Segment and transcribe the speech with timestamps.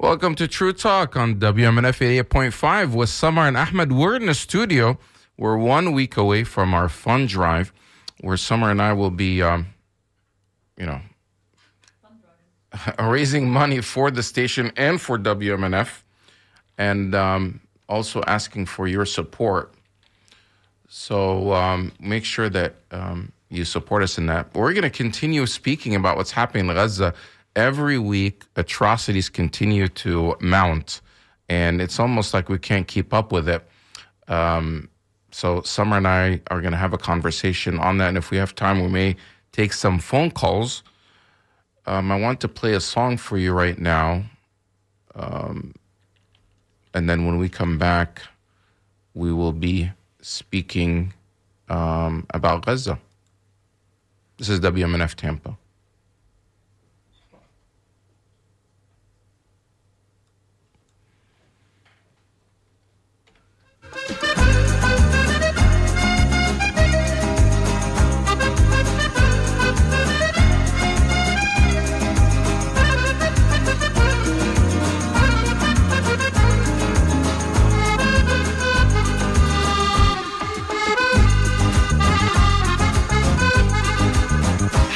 [0.00, 3.92] Welcome to True Talk on WMNF 88.5 with Samar and Ahmed.
[3.92, 4.98] We're in the studio.
[5.36, 7.70] We're one week away from our fund drive
[8.22, 9.66] where Samar and I will be, um,
[10.78, 11.02] you know,
[12.98, 16.00] raising money for the station and for WMNF
[16.78, 19.74] and um, also asking for your support.
[20.88, 24.54] So um, make sure that um, you support us in that.
[24.54, 27.12] We're going to continue speaking about what's happening in Gaza.
[27.60, 31.02] Every week, atrocities continue to mount,
[31.46, 33.62] and it's almost like we can't keep up with it.
[34.28, 34.88] Um,
[35.30, 38.08] so, Samar and I are going to have a conversation on that.
[38.08, 39.16] And if we have time, we may
[39.52, 40.82] take some phone calls.
[41.84, 44.22] Um, I want to play a song for you right now.
[45.14, 45.74] Um,
[46.94, 48.22] and then when we come back,
[49.12, 49.90] we will be
[50.22, 51.12] speaking
[51.68, 52.98] um, about Gaza.
[54.38, 55.58] This is WMNF Tampa.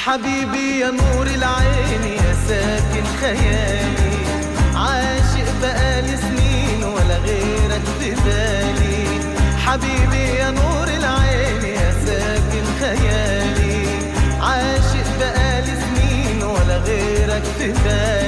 [0.07, 4.15] حبيبي يا نور العين يا ساكن خيالي.
[4.75, 9.07] عاشق بقالي سنين ولا غيرك في بالي.
[9.67, 13.87] حبيبي يا نور العين يا ساكن خيالي.
[14.41, 18.24] عاشق بقالي سنين ولا غيرك في بالي.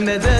[0.00, 0.39] etmeden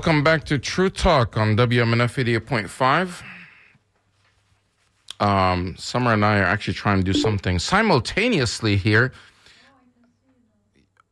[0.00, 3.22] Welcome back to True Talk on WMNF 88.5.
[5.22, 9.12] Um, Samar and I are actually trying to do something simultaneously here.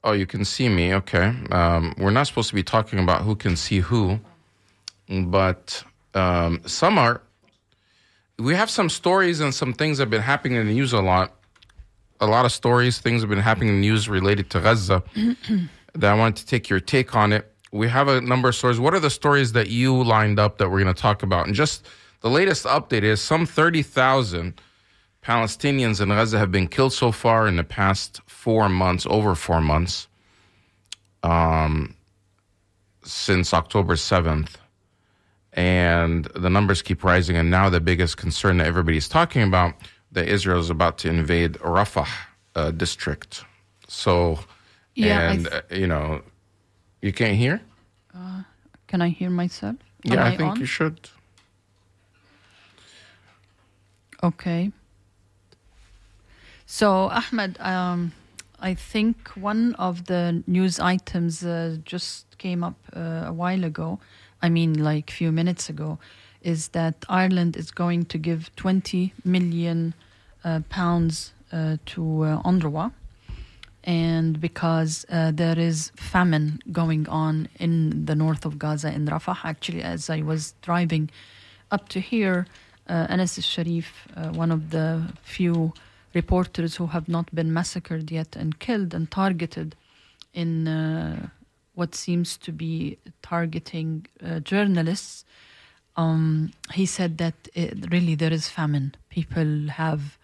[0.02, 0.94] Oh, you can see me.
[0.94, 1.34] Okay.
[1.50, 4.20] Um, we're not supposed to be talking about who can see who,
[5.06, 5.84] but
[6.14, 7.20] um, Samar,
[8.38, 11.02] we have some stories and some things that have been happening in the news a
[11.02, 11.34] lot.
[12.20, 15.02] A lot of stories, things have been happening in the news related to Gaza
[15.92, 17.54] that I wanted to take your take on it.
[17.72, 18.80] We have a number of stories.
[18.80, 21.46] What are the stories that you lined up that we're going to talk about?
[21.46, 21.86] And just
[22.20, 24.60] the latest update is some 30,000
[25.22, 29.60] Palestinians in Gaza have been killed so far in the past four months, over four
[29.60, 30.08] months,
[31.22, 31.94] um,
[33.04, 34.54] since October 7th.
[35.52, 37.36] And the numbers keep rising.
[37.36, 39.74] And now the biggest concern that everybody's talking about
[40.12, 42.08] that Israel is about to invade Rafah
[42.54, 43.44] uh, district.
[43.88, 44.38] So,
[44.94, 46.22] Yeah, and, th- uh, you know,
[47.02, 47.60] you can't hear?
[48.86, 49.76] Can I hear myself?
[50.06, 50.60] Am Yeah, I, think on?
[50.60, 51.10] you should.
[54.22, 54.72] Okay.
[56.66, 58.12] So, Ahmed, um,
[58.60, 63.98] I think one of the news items uh, just came up uh, a while ago.
[64.42, 65.98] I mean, like a few minutes ago,
[66.42, 69.94] is that Ireland is going to give 20 million
[70.44, 72.92] uh, pounds uh, to uh, UNRWA.
[73.88, 79.38] And because uh, there is famine going on in the north of Gaza, in Rafah,
[79.44, 81.08] actually, as I was driving
[81.70, 82.46] up to here,
[82.86, 85.72] uh, Anas Sharif, uh, one of the few
[86.12, 89.74] reporters who have not been massacred yet and killed and targeted
[90.34, 91.30] in uh,
[91.74, 95.24] what seems to be targeting uh, journalists,
[95.96, 98.94] um, he said that it, really there is famine.
[99.08, 100.18] People have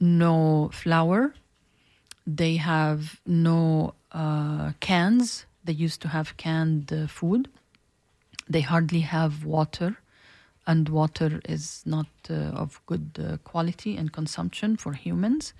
[0.00, 1.34] no flour,
[2.26, 5.46] they have no uh, cans.
[5.64, 7.48] They used to have canned uh, food.
[8.48, 9.96] They hardly have water,
[10.66, 15.54] and water is not uh, of good uh, quality and consumption for humans.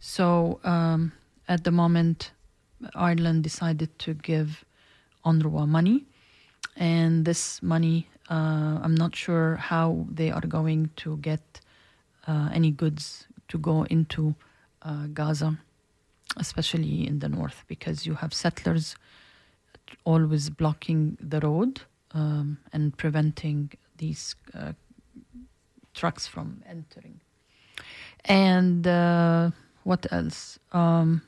[0.00, 1.12] So, um,
[1.48, 2.32] at the moment,
[2.94, 4.64] Ireland decided to give
[5.24, 6.04] UNRWA money,
[6.76, 11.60] and this money, uh, I'm not sure how they are going to get
[12.28, 14.34] any goods to go into
[15.14, 15.58] Gaza
[16.36, 18.96] especially in the north, because you have settlers
[20.04, 21.80] always blocking the road
[22.12, 24.72] um, and preventing these uh,
[25.94, 27.20] trucks from entering.
[28.24, 29.50] And uh,
[29.84, 30.58] what else?
[30.72, 31.22] Um,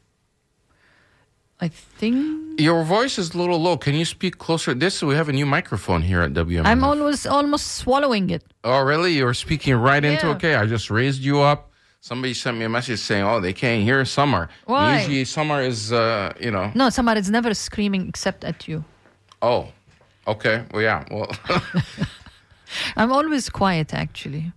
[1.61, 3.77] I think Your voice is a little low.
[3.77, 4.73] Can you speak closer?
[4.75, 6.67] This we have a new microphone here at WM.
[6.67, 8.45] I'm always almost swallowing it.
[8.65, 9.13] Oh, really?
[9.13, 10.55] You're speaking right into okay.
[10.55, 11.70] I just raised you up.
[12.03, 14.97] Somebody sent me a message saying, "Oh, they can't hear Samar." Why?
[14.97, 16.73] Usually, Samar is, uh, you know.
[16.75, 18.85] No, Samar is never screaming except at you.
[19.43, 19.69] Oh,
[20.27, 20.65] okay.
[20.73, 21.05] Well, yeah.
[21.11, 21.31] Well,
[22.97, 24.53] I'm always quiet, actually.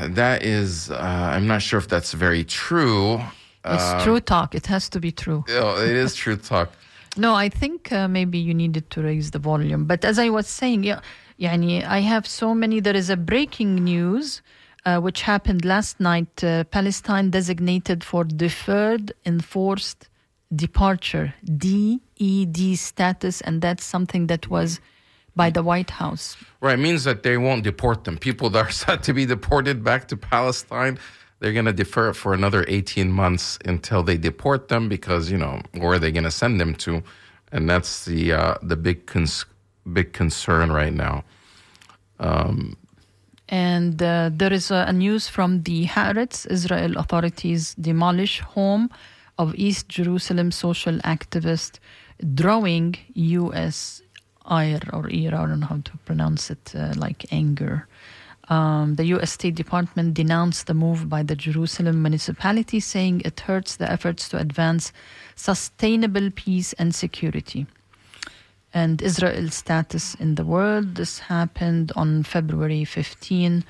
[0.00, 0.96] That is, uh,
[1.34, 3.20] I'm not sure if that's very true.
[3.64, 4.54] It's uh, true talk.
[4.54, 5.44] It has to be true.
[5.50, 6.70] oh, it is true talk.
[7.18, 9.84] no, I think uh, maybe you needed to raise the volume.
[9.84, 11.00] But as I was saying, yeah,
[11.38, 12.80] yani I have so many.
[12.80, 14.40] There is a breaking news
[14.86, 16.42] uh, which happened last night.
[16.42, 20.08] Uh, Palestine designated for deferred enforced
[20.54, 24.80] departure DED status, and that's something that was
[25.34, 26.36] by the White House.
[26.60, 28.16] Right, means that they won't deport them.
[28.16, 30.98] People that are set to be deported back to Palestine,
[31.40, 35.36] they're going to defer it for another 18 months until they deport them because, you
[35.36, 37.02] know, where are they going to send them to?
[37.52, 39.46] And that's the uh, the big cons-
[39.92, 41.24] big concern right now.
[43.48, 46.46] And uh, there is a, news from the Haaretz.
[46.50, 48.90] Israel authorities demolish home
[49.38, 51.78] of East Jerusalem social activist,
[52.34, 54.02] drawing U.S.
[54.44, 57.86] ire or I don't know how to pronounce it, uh, like anger.
[58.48, 59.32] Um, the U.S.
[59.32, 64.38] State Department denounced the move by the Jerusalem municipality, saying it hurts the efforts to
[64.38, 64.92] advance
[65.34, 67.66] sustainable peace and security
[68.76, 70.96] and Israel's status in the world.
[70.96, 73.64] This happened on February 15,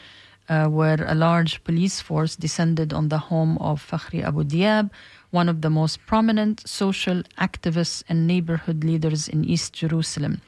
[0.49, 4.91] uh, where a large police force descended on the home of Fakhri Abu Diab,
[5.31, 10.41] one of the most prominent social activists and neighborhood leaders in East Jerusalem.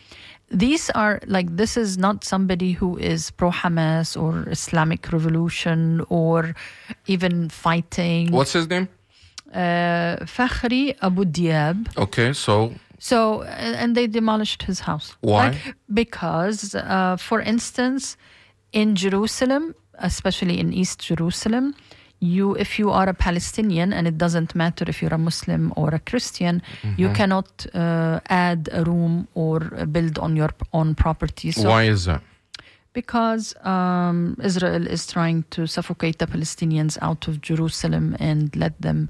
[0.51, 6.57] These are like, this is not somebody who is pro Hamas or Islamic revolution or
[7.07, 8.33] even fighting.
[8.33, 8.89] What's his name?
[9.55, 11.97] Uh, Fakhri Abu Diab.
[11.97, 15.17] Okay, so So, and they demolished his house.
[15.21, 15.49] Why?
[15.49, 18.17] Like, because, uh, for instance,
[18.73, 21.75] in Jerusalem, especially in East Jerusalem,
[22.21, 25.95] you if you are a Palestinian and it doesn't matter if you're a Muslim or
[25.95, 26.63] a Christian,
[26.97, 31.53] you cannot uh, add a room or build on your own property.
[31.53, 32.23] So Why is that?
[32.93, 39.09] because um, Israel is trying to suffocate the Palestinians out of Jerusalem and let them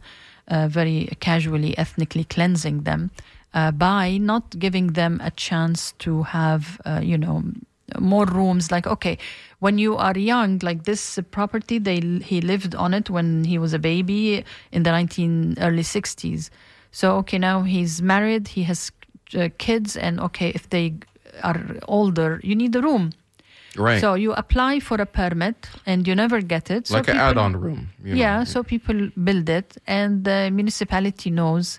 [0.48, 3.10] uh, very casually, ethnically cleansing them
[3.54, 7.42] uh, by not giving them a chance to have, uh, you know,
[7.98, 8.70] more rooms.
[8.70, 9.18] Like, okay,
[9.60, 13.72] when you are young, like this property, they he lived on it when he was
[13.72, 16.50] a baby in the 19 early 60s.
[16.90, 18.92] So okay, now he's married, he has
[19.34, 20.94] uh, kids, and okay, if they
[21.42, 23.12] are older, you need a room.
[23.76, 24.00] Right.
[24.00, 26.88] So you apply for a permit and you never get it.
[26.88, 27.90] So like an add-on room.
[28.02, 28.20] you know.
[28.20, 31.78] Yeah, so people build it and the municipality knows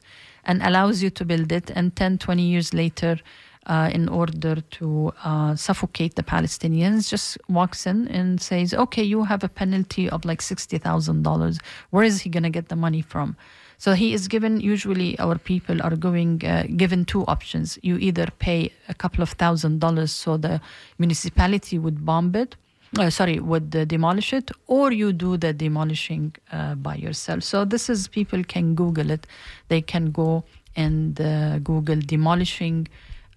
[0.50, 1.70] and allows you to build it.
[1.76, 3.20] And 10, 20 years later,
[3.68, 9.24] uh, in order to uh, suffocate the Palestinians, just walks in and says, okay, you
[9.26, 11.60] have a penalty of like $60,000.
[11.92, 13.38] Where is he going to get the money from?
[13.78, 17.78] So he is given, usually our people are going, uh, given two options.
[17.84, 20.60] You either pay a couple of thousand dollars so the
[20.98, 22.56] municipality would bomb it,
[22.98, 27.44] uh, sorry, would demolish it, or you do the demolishing uh, by yourself.
[27.44, 29.28] So this is, people can Google it.
[29.68, 30.44] They can go
[30.76, 32.88] and uh, Google demolishing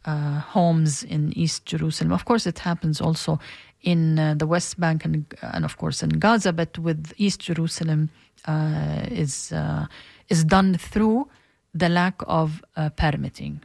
[0.04, 2.12] uh, homes in East Jerusalem.
[2.12, 3.38] Of course, it happens also
[3.82, 8.11] in the West Bank and, and of course in Gaza, but with East Jerusalem
[9.11, 9.52] is
[10.28, 11.28] is done through
[11.75, 12.62] the lack of
[12.97, 13.61] permitting.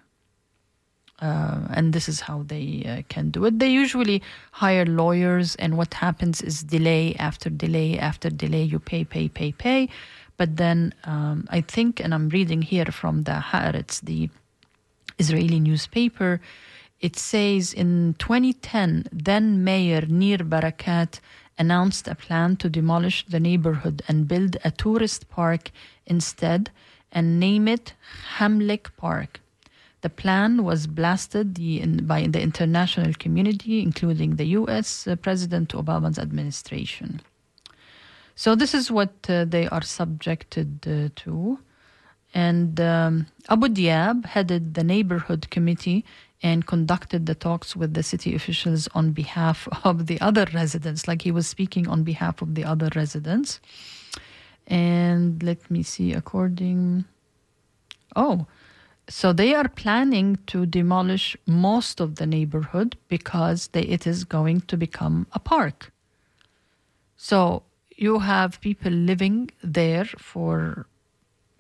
[1.20, 3.58] Uh, and this is how they uh, can do it.
[3.58, 4.22] They usually
[4.52, 8.64] hire lawyers, and what happens is delay after delay after delay.
[8.64, 9.90] You pay, pay, pay, pay.
[10.38, 14.30] But then um, I think, and I'm reading here from the Haaretz, the
[15.18, 16.40] Israeli newspaper,
[17.00, 21.20] it says in 2010, then Mayor Nir Barakat
[21.58, 25.72] announced a plan to demolish the neighborhood and build a tourist park
[26.06, 26.70] instead
[27.12, 27.94] and name it
[28.38, 29.40] Hamlik Park.
[30.08, 35.74] The plan was blasted the, in, by the international community, including the US uh, President
[35.74, 37.20] Obama's administration.
[38.34, 41.60] So, this is what uh, they are subjected uh, to.
[42.34, 46.06] And um, Abu Diab headed the neighborhood committee
[46.42, 51.24] and conducted the talks with the city officials on behalf of the other residents, like
[51.24, 53.60] he was speaking on behalf of the other residents.
[54.68, 57.04] And let me see, according.
[58.16, 58.48] Oh,
[59.10, 64.62] so they are planning to demolish most of the neighborhood because they, it is going
[64.62, 65.92] to become a park.
[67.16, 67.64] So
[67.96, 70.86] you have people living there for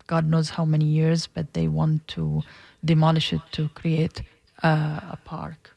[0.08, 2.44] God knows how many years, but they want to
[2.84, 4.22] demolish it to create
[4.63, 5.75] uh, a park.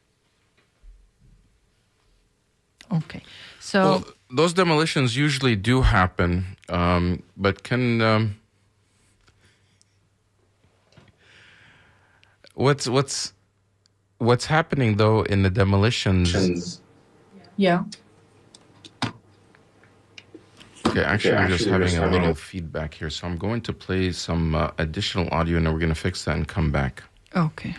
[2.93, 3.23] Okay,
[3.61, 8.40] so Well, those demolitions usually do happen, um, but can um,
[12.61, 13.33] what's what's
[14.19, 16.81] what's happening though in the demolitions?
[17.57, 17.85] Yeah.
[20.87, 23.37] Okay, actually, Okay, we're just actually, we're having a little a- feedback here, so I'm
[23.37, 26.49] going to play some uh, additional audio, and then we're going to fix that and
[26.49, 27.02] come back.
[27.37, 27.76] okay.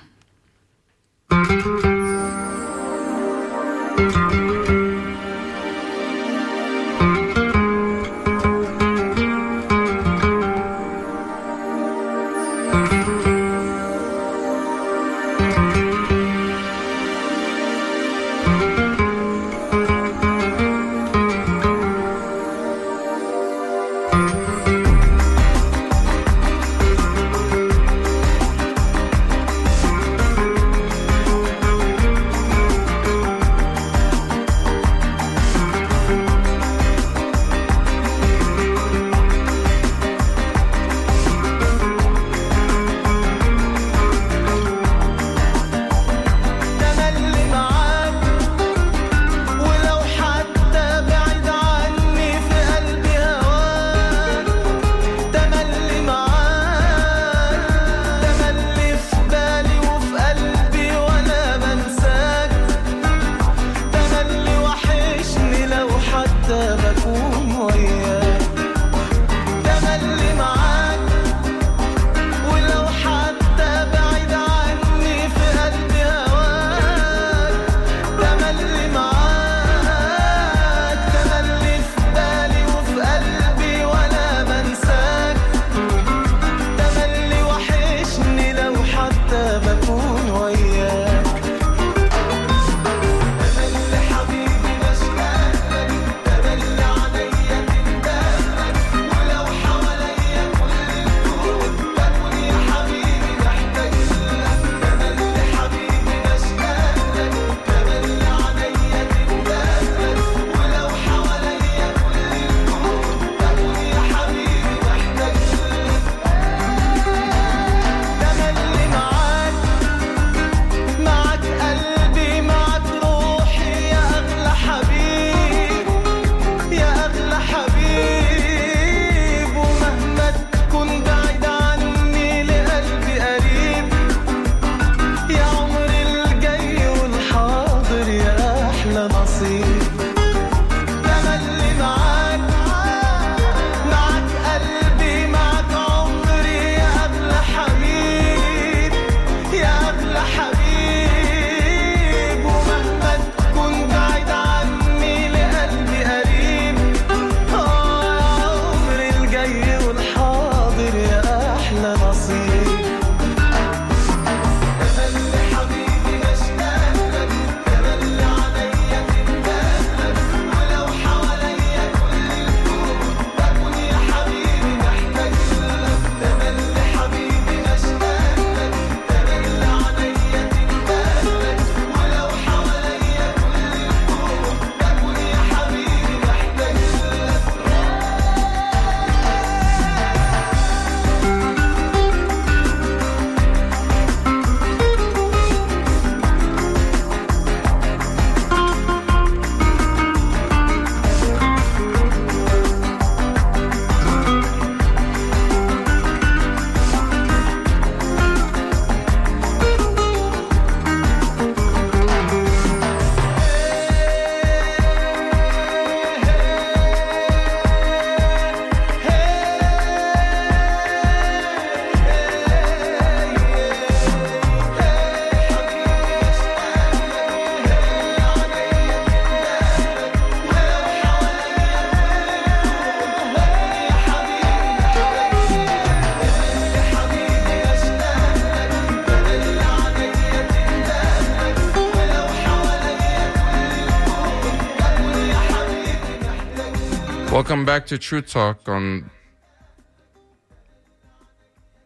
[247.72, 249.10] Back to True Talk on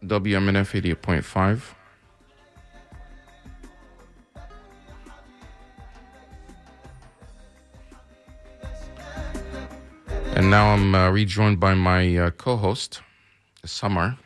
[0.03, 1.61] WMNF 88.5.
[10.35, 13.01] And now I'm uh, rejoined by my uh, co host,
[13.63, 14.17] Samar.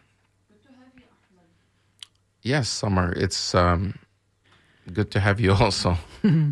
[2.41, 3.11] Yes, Samar.
[3.17, 3.99] It's um,
[4.93, 5.97] good to have you also.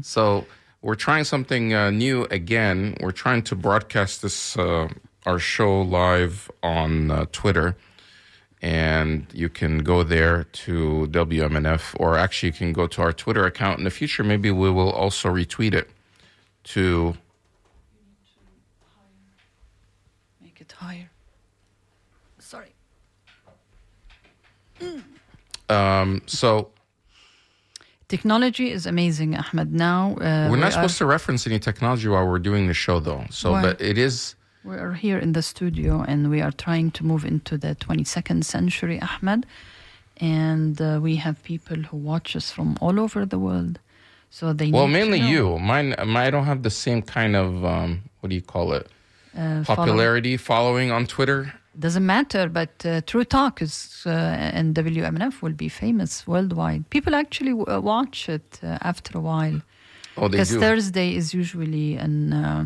[0.02, 0.46] so,
[0.82, 2.96] we're trying something uh, new again.
[3.02, 4.88] We're trying to broadcast this, uh,
[5.26, 7.76] our show live on uh, Twitter.
[8.62, 13.46] And you can go there to WMNF, or actually, you can go to our Twitter
[13.46, 13.78] account.
[13.78, 15.90] In the future, maybe we will also retweet it
[16.63, 17.16] to
[20.42, 21.10] Make it higher.
[22.40, 22.74] Sorry.
[25.70, 26.72] Um, so
[28.10, 29.74] Technology is amazing, Ahmed.
[29.74, 32.74] Now uh, we're we not are- supposed to reference any technology while we're doing the
[32.74, 33.26] show, though.
[33.30, 33.62] So, Why?
[33.62, 37.26] but it is We are here in the studio and we are trying to move
[37.26, 39.46] into the 22nd century, Ahmed.
[40.20, 43.80] And uh, we have people who watch us from all over the world.
[44.30, 45.58] So they well, mainly you.
[45.60, 48.88] Mine, my, I don't have the same kind of um, what do you call it?
[49.38, 51.54] uh, follow- Popularity following on Twitter.
[51.80, 56.90] Doesn't matter, but uh, True Talk is uh, and WMNF will be famous worldwide.
[56.90, 59.62] People actually w- uh, watch it uh, after a while.
[60.18, 60.56] Oh, they Because.
[60.56, 62.66] Thursday is usually an uh,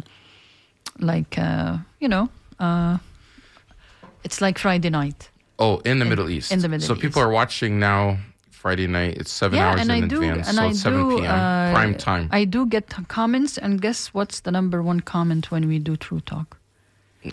[0.99, 2.99] like uh, you know uh,
[4.23, 5.29] it's like Friday night.
[5.59, 6.51] Oh, in the Middle East.
[6.51, 8.17] in the Middle so people are watching now.
[8.51, 9.17] Friday night.
[9.17, 11.17] It's seven yeah, hours and in I do, advance, and so I it's seven do.
[11.17, 11.31] p.m.
[11.31, 12.29] uh, prime time.
[12.31, 16.19] I do get comments, and guess what's the number one comment when we do True
[16.19, 16.60] Talk?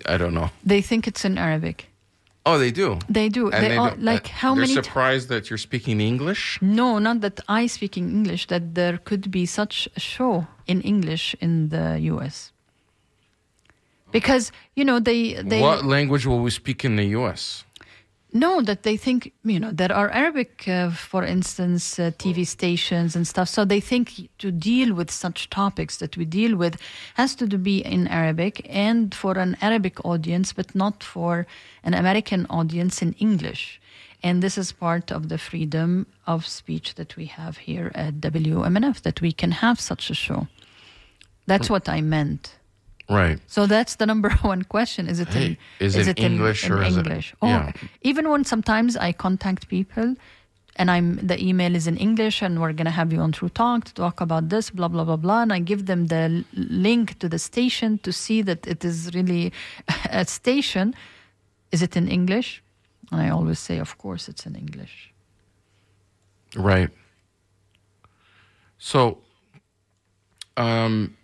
[0.07, 0.51] I don't know.
[0.64, 1.88] They think it's in Arabic.
[2.46, 2.98] Oh, they do.
[3.11, 3.51] They do.
[3.51, 4.74] And they they all, like uh, how they're many?
[4.74, 6.59] t- surprised that you're speaking English.
[6.62, 8.46] no, not that I speaking English.
[8.46, 12.53] That there could be such a show in English in the U.S.
[14.11, 17.64] Because you know they they what language will we speak in the U.S.?
[18.33, 23.17] No, that they think, you know, there are Arabic, uh, for instance, uh, TV stations
[23.17, 23.49] and stuff.
[23.49, 26.77] So they think to deal with such topics that we deal with
[27.14, 31.47] has to be in Arabic and for an Arabic audience, but not for
[31.83, 33.81] an American audience in English.
[34.23, 39.01] And this is part of the freedom of speech that we have here at WMNF,
[39.03, 40.49] that we can have such a show.
[41.47, 42.58] That's what I meant.
[43.09, 43.38] Right.
[43.47, 45.09] So that's the number one question.
[45.09, 47.35] Is it in, Hey, is it English in, or is it- English?
[47.40, 47.73] Oh, yeah.
[48.03, 50.14] even when sometimes I contact people
[50.77, 53.85] and I'm the email is in English and we're gonna have you on True Talk
[53.85, 57.29] to talk about this, blah blah blah blah, and I give them the link to
[57.29, 59.53] the station to see that it is really
[60.11, 60.94] a station.
[61.73, 62.62] Is it in English?
[63.11, 65.12] And I always say, of course, it's in English.
[66.55, 66.90] Right.
[68.79, 69.18] So,
[70.57, 71.16] um,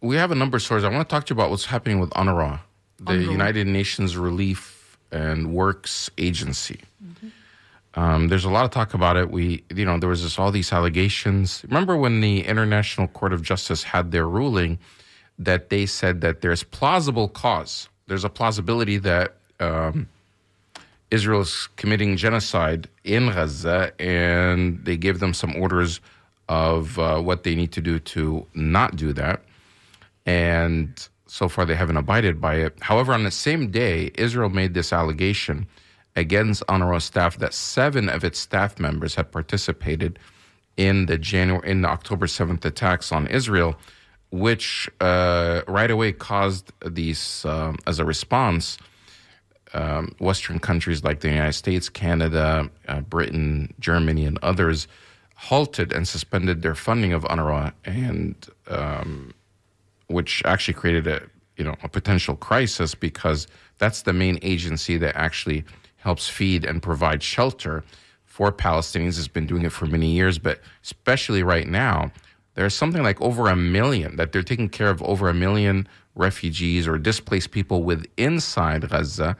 [0.00, 0.84] we have a number of stories.
[0.84, 2.60] I want to talk to you about what's happening with UNRWA,
[2.98, 3.30] the UNRWA.
[3.30, 6.80] United Nations Relief and Works Agency.
[7.94, 9.30] Um, there's a lot of talk about it.
[9.30, 11.64] We, you know, there was this, all these allegations.
[11.66, 14.78] Remember when the International Court of Justice had their ruling
[15.38, 17.88] that they said that there's plausible cause.
[18.06, 20.08] There's a plausibility that um,
[21.10, 26.00] Israel is committing genocide in Gaza, and they gave them some orders
[26.48, 29.42] of uh, what they need to do to not do that.
[30.28, 32.76] And so far, they haven't abided by it.
[32.82, 35.66] However, on the same day, Israel made this allegation
[36.16, 40.18] against UNRWA staff that seven of its staff members had participated
[40.76, 43.74] in the January in the October seventh attacks on Israel,
[44.30, 48.76] which uh, right away caused these um, as a response
[49.72, 54.88] um, Western countries like the United States, Canada, uh, Britain, Germany, and others
[55.36, 58.34] halted and suspended their funding of UNRWA, and
[58.66, 59.32] um,
[60.08, 61.22] which actually created a
[61.56, 63.46] you know a potential crisis because
[63.78, 65.64] that's the main agency that actually
[65.96, 67.84] helps feed and provide shelter
[68.24, 69.18] for Palestinians.
[69.18, 72.12] It's been doing it for many years, but especially right now,
[72.54, 76.86] there's something like over a million that they're taking care of over a million refugees
[76.88, 79.36] or displaced people with inside Gaza.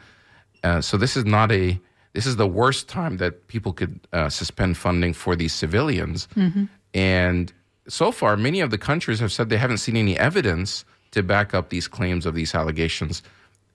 [0.63, 1.81] Uh, so this is not a
[2.15, 6.27] this is the worst time that people could uh, suspend funding for these civilians.
[6.95, 7.53] And
[7.88, 11.55] so far, many of the countries have said they haven't seen any evidence to back
[11.55, 13.22] up these claims of these allegations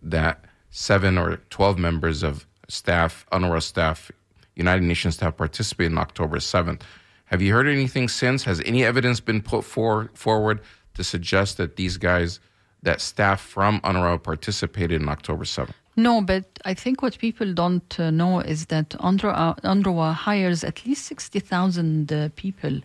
[0.01, 4.11] that seven or 12 members of staff, UNRWA staff,
[4.55, 6.81] United Nations staff participated on October 7th.
[7.25, 8.43] Have you heard anything since?
[8.43, 10.61] Has any evidence been put for, forward
[10.93, 12.39] to suggest that these guys,
[12.83, 15.73] that staff from UNRWA participated in October 7th?
[15.95, 20.85] No, but I think what people don't uh, know is that UNRWA, UNRWA hires at
[20.85, 22.81] least 60,000 uh, people.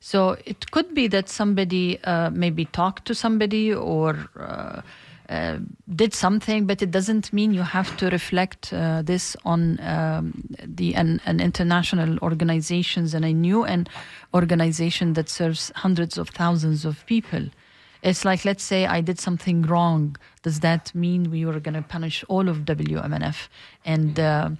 [0.00, 4.80] So it could be that somebody uh, maybe talked to somebody or uh,
[5.28, 5.58] uh,
[5.94, 10.94] did something, but it doesn't mean you have to reflect uh, this on um, the
[10.94, 13.86] an, an international organizations and a new an
[14.34, 17.48] organization that serves hundreds of thousands of people.
[18.02, 20.16] It's like, let's say I did something wrong.
[20.42, 23.48] Does that mean we were going to punish all of WMNF
[23.84, 24.50] and uh,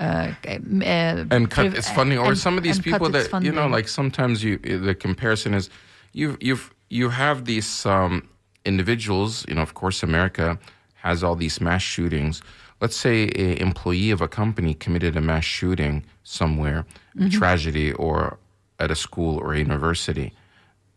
[0.00, 3.66] uh, uh, and cut it's funny or and- some of these people that you know
[3.66, 5.70] like sometimes you the comparison is
[6.12, 8.28] you you've you have these um,
[8.64, 10.58] individuals you know of course america
[10.94, 12.42] has all these mass shootings.
[12.80, 16.84] Let's say an employee of a company committed a mass shooting somewhere
[17.20, 18.38] a tragedy or
[18.78, 20.32] at a school or a university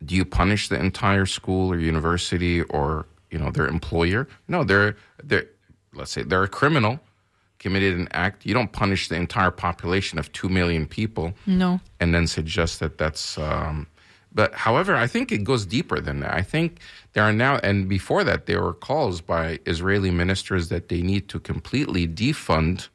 [0.06, 4.96] do you punish the entire school or university or you know their employer no they're
[5.24, 5.46] they're
[5.94, 7.00] let's say they're a criminal
[7.60, 11.80] committed an act you don't punish the entire population of 2 million people No.
[12.00, 13.88] and then suggest that that's um,
[14.34, 16.80] but however i think it goes deeper than that i think
[17.14, 21.28] there are now and before that there were calls by israeli ministers that they need
[21.30, 22.88] to completely defund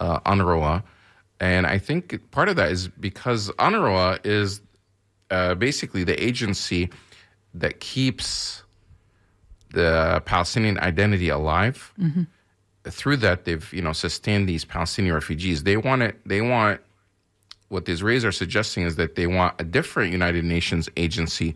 [0.00, 0.82] uh, UNRWA.
[1.40, 4.60] And I think part of that is because UNRWA is
[5.34, 6.82] uh, basically the agency
[7.62, 8.62] that keeps
[9.78, 11.92] the Palestinian identity alive.
[13.00, 15.56] Through that, they've you know sustained these Palestinian refugees.
[15.70, 16.14] They want it.
[16.32, 16.80] They want
[17.68, 21.50] what the Israelis are suggesting is that they want a different United Nations agency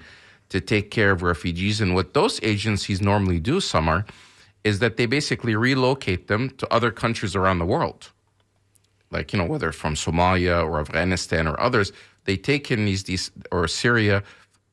[0.48, 1.80] to take care of refugees.
[1.82, 4.06] And what those agencies normally do, Samar,
[4.64, 8.00] is that they basically relocate them to other countries around the world.
[9.10, 11.92] Like, you know, whether from Somalia or Afghanistan or others,
[12.28, 14.22] they take in these, these or Syria,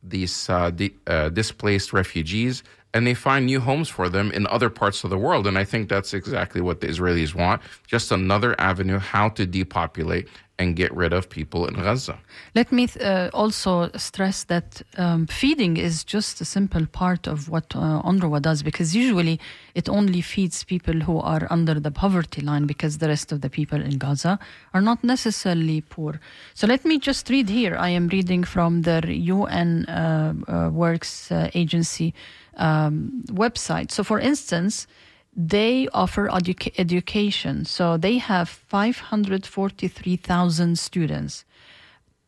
[0.03, 2.63] these uh, di- uh, displaced refugees,
[2.93, 5.47] and they find new homes for them in other parts of the world.
[5.47, 10.27] And I think that's exactly what the Israelis want just another avenue how to depopulate
[10.57, 12.17] and get rid of people in Gaza.
[12.53, 17.75] Let me uh, also stress that um, feeding is just a simple part of what
[17.75, 19.39] uh, UNRWA does because usually
[19.73, 23.49] it only feeds people who are under the poverty line because the rest of the
[23.49, 24.39] people in Gaza
[24.73, 26.19] are not necessarily poor.
[26.53, 27.75] So let me just read here.
[27.75, 32.13] I am reading from the UN uh, uh, Works uh, Agency
[32.55, 33.91] um, website.
[33.91, 34.87] So, for instance,
[35.35, 37.65] they offer educa- education.
[37.65, 41.43] So they have 543,000 students.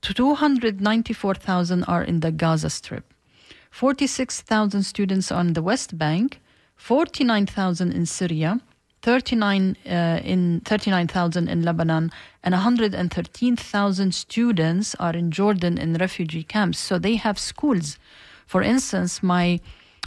[0.02, 3.06] 294,000 are in the Gaza Strip.
[3.72, 6.42] 46,000 students on the West Bank,
[6.76, 8.60] 49,000 in Syria,
[9.02, 12.12] 39 uh, in 39,000 in Lebanon,
[12.44, 16.80] and 113,000 students are in Jordan in refugee camps.
[16.80, 17.98] So they have schools.
[18.46, 19.60] For instance, my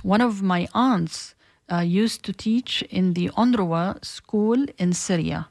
[0.03, 1.35] one of my aunts
[1.71, 5.49] uh, used to teach in the UNRWA school in Syria.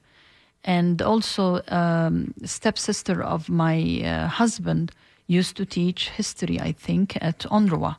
[0.63, 4.91] And also um, stepsister of my uh, husband
[5.27, 7.95] used to teach history i think at UNRWA.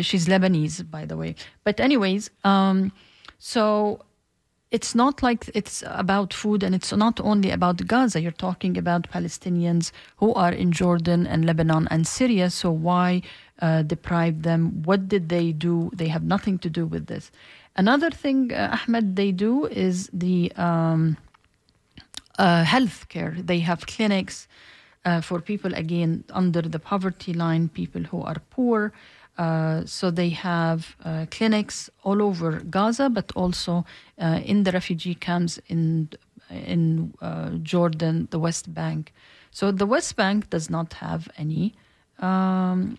[0.00, 1.34] she's lebanese by the way.
[1.64, 2.92] But anyways um,
[3.38, 4.00] so
[4.70, 8.20] it's not like it's about food and it's not only about gaza.
[8.20, 13.22] You're talking about palestinians who are in jordan and lebanon and syria so why
[13.60, 14.82] uh, deprive them?
[14.82, 15.90] What did they do?
[15.94, 17.30] They have nothing to do with this
[17.76, 21.16] another thing uh, ahmed they do is the um,
[22.38, 23.36] uh, health care.
[23.38, 24.48] They have clinics
[25.04, 28.92] uh, for people, again, under the poverty line, people who are poor.
[29.36, 33.84] Uh, so they have uh, clinics all over Gaza, but also
[34.20, 36.08] uh, in the refugee camps in
[36.50, 39.12] in uh, Jordan, the West Bank.
[39.50, 41.74] So the West Bank does not have any
[42.20, 42.98] um,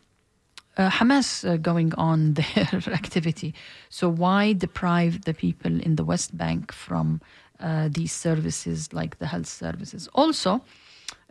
[0.78, 3.54] uh, Hamas uh, going on their activity.
[3.90, 7.22] So why deprive the people in the West Bank from
[7.60, 10.08] uh, these services like the health services?
[10.14, 10.62] Also,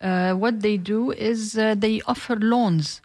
[0.03, 3.01] uh, what they do is uh, they offer loans,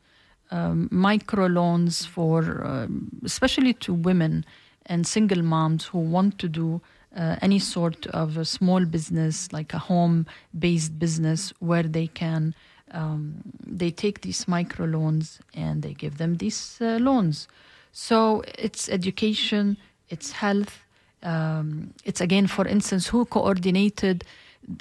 [0.51, 4.45] um, micro loans for, um, especially to women
[4.85, 6.81] and single moms who want to do
[7.15, 12.53] uh, any sort of a small business, like a home-based business, where they can
[12.91, 17.47] um, they take these micro loans and they give them these uh, loans.
[17.91, 19.77] So it's education,
[20.09, 20.83] it's health,
[21.23, 24.23] um, it's again, for instance, who coordinated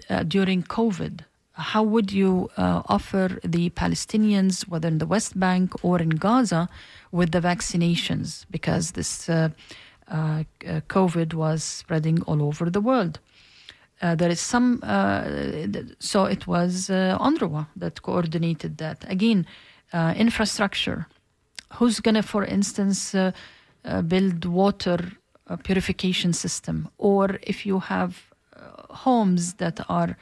[0.08, 1.20] uh, during COVID.
[1.52, 6.68] How would you uh, offer the Palestinians, whether in the West Bank or in Gaza,
[7.10, 8.46] with the vaccinations?
[8.50, 9.48] Because this uh,
[10.08, 13.18] uh, uh, COVID was spreading all over the world.
[14.00, 15.24] Uh, there is some, uh,
[15.98, 19.04] so it was uh, UNRWA that coordinated that.
[19.08, 19.44] Again,
[19.92, 21.06] uh, infrastructure.
[21.74, 23.32] Who's going to, for instance, uh,
[24.06, 24.98] build water
[25.64, 26.88] purification system?
[26.98, 28.22] Or if you have
[28.90, 30.16] homes that are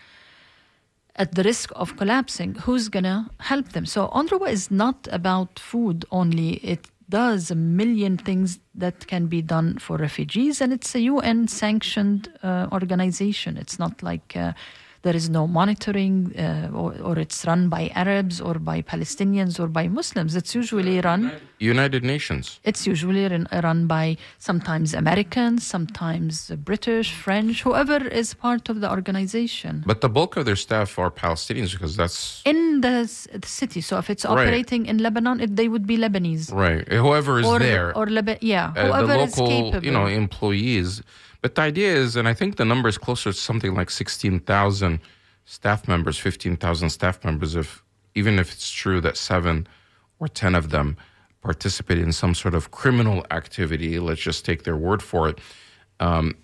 [1.17, 3.87] at the risk of collapsing, who's going to help them?
[3.87, 6.55] So UNRWA is not about food only.
[6.65, 11.49] It does a million things that can be done for refugees, and it's a UN
[11.49, 13.57] sanctioned uh, organization.
[13.57, 14.53] It's not like uh,
[15.03, 19.69] there is no monitoring uh, or, or it's run by Arabs or by Palestinians or
[19.69, 20.35] by Muslims.
[20.37, 21.33] It's usually run.
[21.59, 22.61] United Nations.
[22.65, 28.91] It's usually run, run by sometimes Americans, sometimes British, French, whoever is part of the
[28.91, 32.97] organization But the bulk of their staff are Palestinians because that's in the,
[33.43, 33.81] the city.
[33.81, 34.33] So if it's Right.
[34.47, 36.53] operating in Lebanon, it, they would be Lebanese.
[36.53, 36.87] right.
[36.93, 37.97] Whoever is or there.
[37.97, 39.85] or Leba- yeah, uh, the whoever is local, capable.
[39.87, 41.03] you know, employees.
[41.43, 45.01] But the idea is, and I think the number is closer to something like 16,000
[45.45, 47.83] staff members, 15,000 staff members, if
[48.15, 49.67] even if it's true that seven
[50.19, 50.97] or 10 of them
[51.43, 55.39] participate in some sort of criminal activity, let's just take their word for it.
[56.01, 56.35] Um,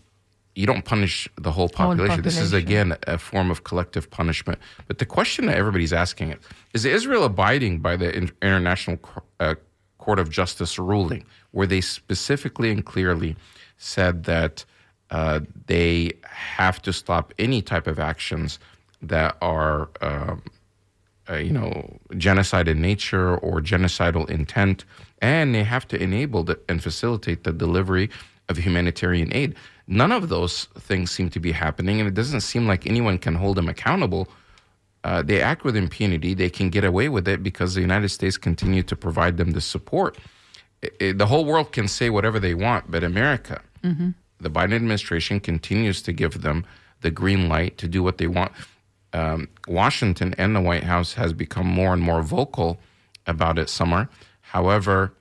[0.54, 2.22] you don't punish the whole population.
[2.22, 4.58] This is again a form of collective punishment.
[4.86, 6.38] But the question that everybody's asking is:
[6.74, 8.98] Is Israel abiding by the International
[9.40, 9.54] uh,
[9.96, 13.34] Court of Justice ruling, where they specifically and clearly
[13.78, 14.64] said that
[15.12, 18.58] uh, they have to stop any type of actions
[19.02, 20.42] that are, um,
[21.30, 21.70] uh, you know,
[22.16, 24.84] genocide in nature or genocidal intent,
[25.20, 28.08] and they have to enable the, and facilitate the delivery
[28.48, 29.54] of humanitarian aid.
[29.86, 33.34] None of those things seem to be happening, and it doesn't seem like anyone can
[33.34, 34.28] hold them accountable.
[35.04, 36.32] Uh, they act with impunity.
[36.34, 39.60] They can get away with it because the United States continue to provide them the
[39.60, 40.16] support.
[40.82, 43.60] I- I- the whole world can say whatever they want, but America,
[44.42, 46.64] the Biden administration continues to give them
[47.00, 48.52] the green light to do what they want.
[49.12, 52.78] Um, Washington and the White House has become more and more vocal
[53.26, 53.68] about it.
[53.68, 54.08] Samar,
[54.40, 55.12] however,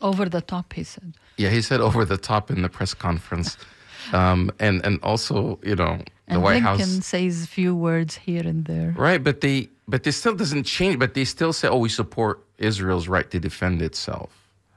[0.00, 1.14] Over the top, he said.
[1.36, 3.56] yeah, he said over the top in the press conference,
[4.12, 8.16] um, and and also you know the And White Lincoln House, says a few words
[8.16, 8.94] here and there.
[8.96, 9.22] right?
[9.22, 10.98] But they but they still doesn't change.
[10.98, 14.30] But they still say, oh, we support Israel's right to defend itself.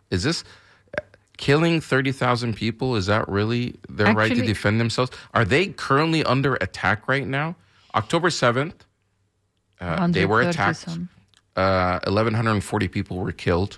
[0.10, 0.44] Is this
[1.42, 2.96] killing thirty thousand people?
[2.96, 5.12] Is that really their right to defend themselves?
[5.34, 7.56] Are they currently under attack right now?
[7.96, 8.86] October seventh,
[9.82, 10.88] uh, they were attacked.
[11.58, 13.78] uh, 1,140 people were killed.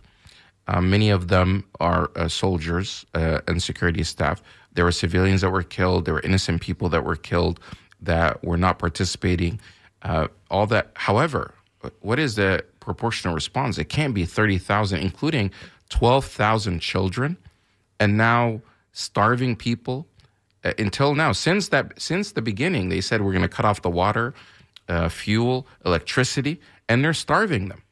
[0.67, 4.41] Uh, many of them are uh, soldiers uh, and security staff.
[4.73, 6.06] There were civilians that were killed.
[6.06, 7.60] There were innocent people that were killed
[8.02, 9.60] that were not participating.
[10.04, 10.91] Uh, all that.
[10.95, 11.54] However,
[12.02, 13.78] what is the proportional response?
[13.78, 15.52] It can't be 30,000, including
[15.89, 17.38] 12,000 children,
[17.99, 20.08] and now starving people.
[20.63, 23.82] Uh, until now, since that since the beginning, they said we're going to cut off
[23.82, 24.34] the water,
[24.88, 27.84] uh, fuel, electricity, and they're starving them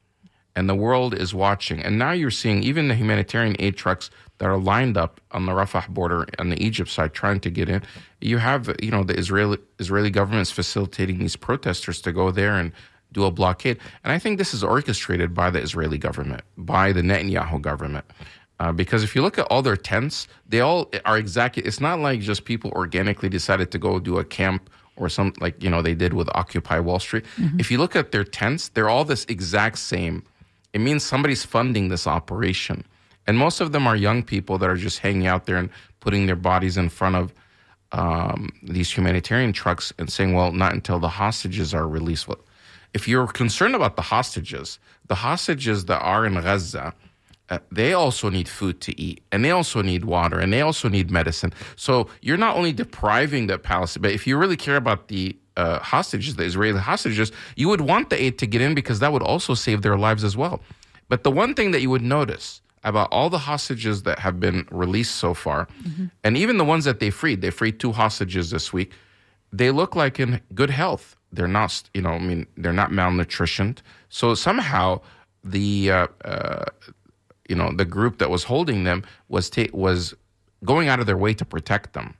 [0.55, 1.81] and the world is watching.
[1.81, 4.09] And now you're seeing even the humanitarian aid trucks
[4.39, 7.69] that are lined up on the Rafah border on the Egypt side trying to get
[7.69, 7.83] in.
[8.19, 12.57] You have, you know, the Israeli Israeli government is facilitating these protesters to go there
[12.57, 12.71] and
[13.13, 13.77] do a blockade.
[14.03, 18.05] And I think this is orchestrated by the Israeli government, by the Netanyahu government.
[18.61, 21.63] Uh, because if you look at all their tents, they all are exactly.
[21.63, 25.63] It's not like just people organically decided to go do a camp or some like
[25.63, 27.25] you know they did with Occupy Wall Street.
[27.57, 30.21] If you look at their tents, they're all this exact same.
[30.73, 32.85] It means somebody's funding this operation,
[33.25, 36.27] and most of them are young people that are just hanging out there and putting
[36.27, 37.33] their bodies in front of
[37.93, 42.37] um, these humanitarian trucks and saying, "Well, not until the hostages are released." Well,
[42.93, 46.93] if you're concerned about the hostages, the hostages that are in Gaza,
[47.51, 50.87] uh, they also need food to eat, and they also need water, and they also
[50.87, 51.51] need medicine.
[51.75, 55.79] So you're not only depriving the Palestine, but if you really care about the uh,
[55.79, 59.21] hostages, the Israeli hostages, you would want the aid to get in because that would
[59.21, 60.61] also save their lives as well.
[61.09, 64.65] But the one thing that you would notice about all the hostages that have been
[64.71, 65.67] released so far,
[66.23, 68.93] and even the ones that they freed, they freed two hostages this week.
[69.51, 71.17] They look like in good health.
[71.33, 73.79] They're not, you know, I mean, they're not malnutritioned.
[74.07, 75.01] So somehow
[75.43, 76.65] the, uh, uh,
[77.51, 80.15] you know, the group that was holding them was ta- was
[80.63, 82.15] going out of their way to protect them.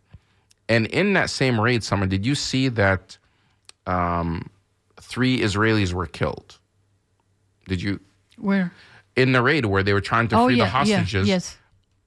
[0.68, 3.18] And in that same raid, Samar, did you see that
[3.88, 4.50] um,
[5.00, 6.60] three Israelis were killed?
[7.70, 8.02] Did you
[8.38, 8.74] Where?
[9.16, 11.28] in the raid where they were trying to oh free yeah, the hostages?
[11.30, 11.58] yeah, yes.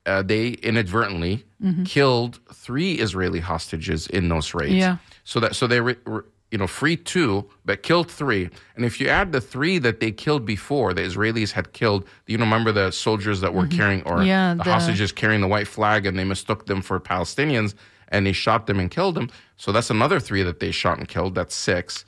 [0.04, 1.44] uh, they inadvertently
[1.86, 4.74] killed three Israeli hostages in those raids.
[4.74, 4.98] Yeah.
[5.24, 7.30] So that so they were, were you know freed two
[7.64, 8.48] but killed three.
[8.76, 12.02] And if you add the three that they killed before, the Israelis had killed.
[12.28, 13.78] You know, remember the soldiers that were mm-hmm.
[13.78, 16.96] carrying or Yeah, the, the- hostages carrying the white flag, and they mistook them for
[17.00, 17.74] Palestinians,
[18.12, 19.28] and they shot them and killed them.
[19.56, 21.34] So that's another three that they shot and killed.
[21.34, 22.04] That's six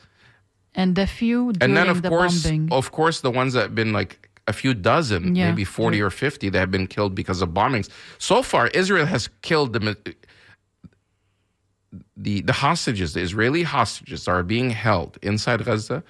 [0.82, 2.68] And a few and then of the course bombing.
[2.80, 4.12] of course the ones that have been like
[4.52, 5.50] a few dozen Yeah.
[5.50, 7.88] maybe 40 or 50 that have been killed because of bombings
[8.30, 9.80] so far israel has killed the
[12.16, 16.02] the, the hostages the israeli hostages are being held inside gaza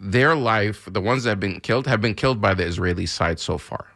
[0.00, 3.38] their life the ones that have been killed have been killed by the israeli side
[3.38, 3.86] so far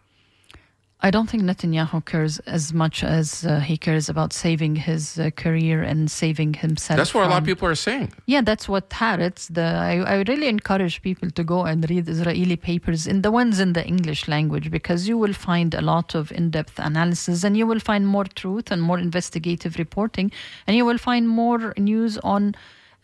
[1.04, 5.30] I don't think Netanyahu cares as much as uh, he cares about saving his uh,
[5.30, 6.96] career and saving himself.
[6.96, 8.12] That's what a lot of people are saying.
[8.26, 9.52] Yeah, that's what Haaretz.
[9.52, 13.58] The I, I really encourage people to go and read Israeli papers in the ones
[13.58, 17.66] in the English language because you will find a lot of in-depth analysis and you
[17.66, 20.30] will find more truth and more investigative reporting
[20.68, 22.54] and you will find more news on.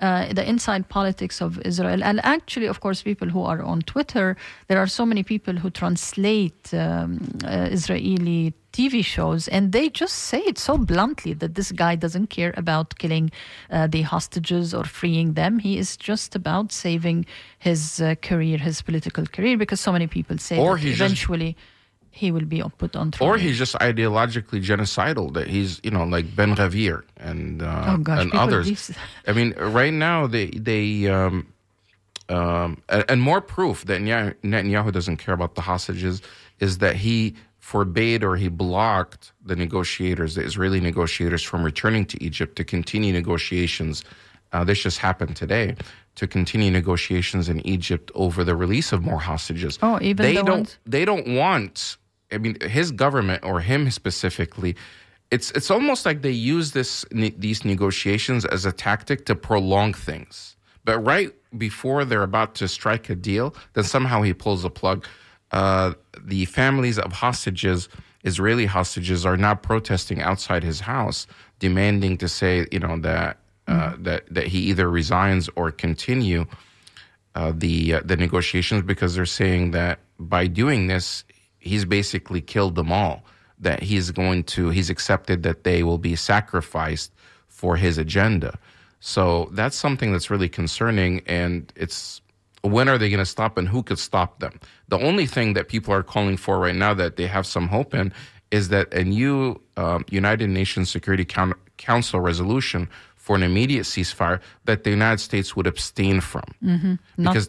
[0.00, 2.00] Uh, the inside politics of Israel.
[2.04, 4.37] And actually, of course, people who are on Twitter,
[4.68, 10.14] there are so many people who translate um, uh, Israeli TV shows, and they just
[10.30, 13.26] say it so bluntly that this guy doesn't care about killing
[13.72, 15.58] uh, the hostages or freeing them.
[15.58, 17.26] He is just about saving
[17.58, 21.00] his uh, career, his political career, because so many people say Or that he's just-
[21.02, 21.56] eventually
[22.11, 23.31] he will be put on trial.
[23.31, 25.33] Or he's just ideologically genocidal.
[25.35, 28.90] That he's, you know, like Ben Gvir and uh, Oh, gosh, and others.
[29.27, 31.47] I mean, right now they they um,
[32.29, 36.21] um, and, more proof that Netanyahu- Netanyahu doesn't care about the hostages
[36.61, 42.23] is that he forbade or he blocked the negotiators, the Israeli negotiators, from returning to
[42.23, 44.05] Egypt to continue negotiations.
[44.53, 45.75] Uh, this just happened today
[46.16, 49.79] to continue negotiations in Egypt over the release of more hostages.
[49.83, 50.51] Oh, even they the don't.
[50.51, 51.97] ones- They don't want.
[52.33, 54.76] I mean, his government or him specifically.
[55.31, 59.93] It's it's almost like they use this ne- these negotiations as a tactic to prolong
[59.93, 60.57] things.
[60.85, 65.07] But right before they're about to strike a deal, then somehow he pulls the plug.
[65.51, 67.89] Uh, the families of hostages,
[68.24, 71.26] Israeli hostages, are now protesting outside his house,
[71.59, 76.47] demanding to say, you know, that uh, that that he either resigns or continue
[77.35, 81.24] uh, the uh, the negotiations because they're saying that by doing this,
[81.69, 83.23] he's basically killed them all.
[83.61, 87.12] That he's going to he's accepted that they will be sacrificed
[87.49, 88.59] for his agenda.
[89.01, 92.21] So that's something that's really concerning, and it's
[92.62, 94.59] when are they going to stop, and who could stop them?
[94.89, 97.95] The only thing that people are calling for right now that they have some hope
[97.95, 98.12] in
[98.51, 101.27] is that a new um, United Nations Security
[101.77, 106.45] Council resolution for an immediate ceasefire that the United States would abstain from
[107.16, 107.49] because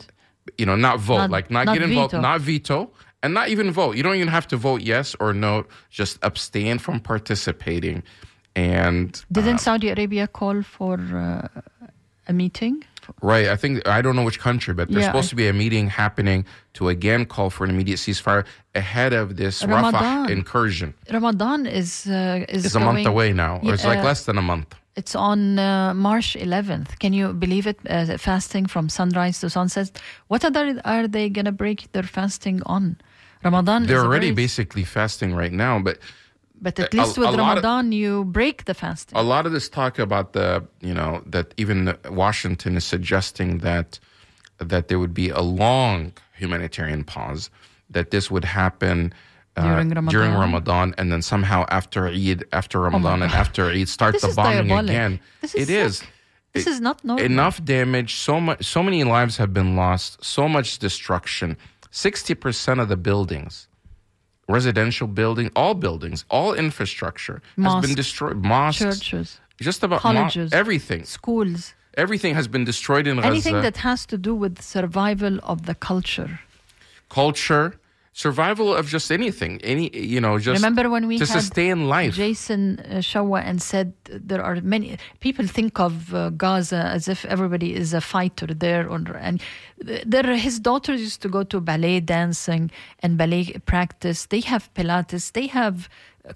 [0.58, 2.22] you know not vote Not- like not, not get involved veto.
[2.22, 2.92] not veto
[3.24, 6.80] and not even vote you don't even have to vote yes or no just abstain
[6.80, 8.04] from participating
[8.56, 11.48] and Didn't Saudi Arabia call for uh,
[12.28, 12.84] a meeting?
[13.24, 15.48] right i think i don't know which country but there's Yeah, supposed I- to be
[15.48, 16.46] a meeting happening
[16.78, 18.44] to again call for an immediate ceasefire
[18.76, 20.30] ahead of this rafah Ramadan.
[20.38, 24.38] incursion Ramadan is uh, is it's a month away now or it's like less than
[24.38, 24.70] a month
[25.02, 26.90] It's on uh, March 11th.
[27.04, 27.78] Can you believe it?
[27.88, 29.90] Uh, fasting from sunrise to sunset.
[30.32, 32.84] What other are they gonna break their fasting on?
[33.44, 33.86] Ramadan.
[33.86, 35.98] they're is already very- basically fasting right now but
[36.62, 39.18] But at least a with of- Ramadan, you break the fasting.
[39.18, 44.00] a lot of this talk about the you know that even Washington is suggesting that
[44.72, 46.12] that there would be a long
[46.42, 47.50] humanitarian pause,
[47.90, 49.14] that this would happen
[49.56, 50.12] uh, During Ramadan?
[50.16, 54.34] during Ramadan, and then somehow after Eid, after Ramadan, and after Eid, start This the
[54.36, 54.90] bombing diabolic.
[54.92, 55.20] again.
[55.42, 56.04] This is It is.
[56.54, 57.24] This is not normal.
[57.26, 61.56] Enough damage, so much, so many lives have been lost, so much destruction.
[61.92, 63.68] Sixty percent of the buildings,
[64.48, 68.38] residential building, all buildings, all infrastructure has been destroyed.
[68.38, 71.04] Mosques, Churches, just about mo- colleges, everything.
[71.04, 73.50] schools, Everything has been destroyed in anything Gaza.
[73.50, 76.40] Anything that has to do with survival of the culture.
[77.10, 77.79] Culture,
[78.26, 82.14] survival of just anything, any you know, just Remember when we to had sustain life.
[82.24, 83.94] Jason uh, Shawa and said
[84.32, 88.84] there are many people think of uh, Gaza as if everybody is a fighter there,
[88.92, 89.42] or, and
[90.14, 92.64] there his daughters used to go to ballet dancing
[93.04, 94.20] and ballet practice.
[94.34, 95.76] They have Pilates, they have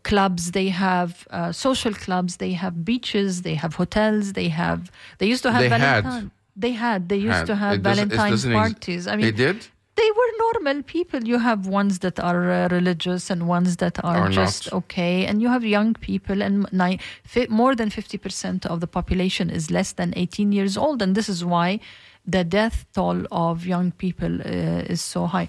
[0.10, 4.80] clubs, they have uh, social clubs, they have beaches, they have hotels, they have.
[5.20, 6.04] They used to have They had.
[6.04, 6.32] Valentine.
[6.56, 7.10] They had.
[7.10, 9.08] They used Had- to have Valentine's parties.
[9.08, 9.58] I mean, they did.
[9.96, 11.24] They were normal people.
[11.24, 14.78] You have ones that are uh, religious and ones that are, Are just not.
[14.80, 18.88] okay, and you have young people, and ni- fi- more than fifty percent of the
[18.88, 21.80] population is less than eighteen years old, and this is why
[22.26, 25.48] the death toll of young people uh, is so high.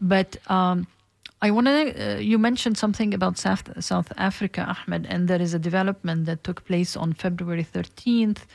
[0.00, 0.86] But um,
[1.42, 2.14] I want to.
[2.14, 6.44] Uh, you mentioned something about South South Africa, Ahmed, and there is a development that
[6.44, 8.46] took place on February thirteenth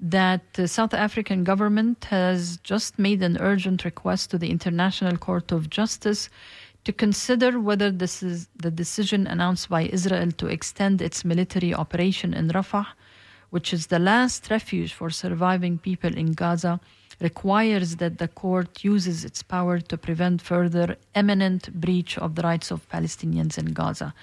[0.00, 5.52] that the South African government has just made an urgent request to the International Court
[5.52, 6.30] of Justice
[6.84, 12.32] to consider whether this is the decision announced by Israel to extend its military operation
[12.32, 12.86] in Rafah,
[13.50, 16.80] which is the last refuge for surviving people in Gaza,
[17.20, 22.70] requires that the court uses its power to prevent further imminent breach of the rights
[22.70, 24.14] of Palestinians in Gaza.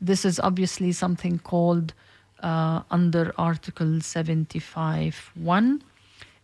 [0.00, 1.92] This is obviously something called
[2.46, 5.82] uh, under Article 75 1.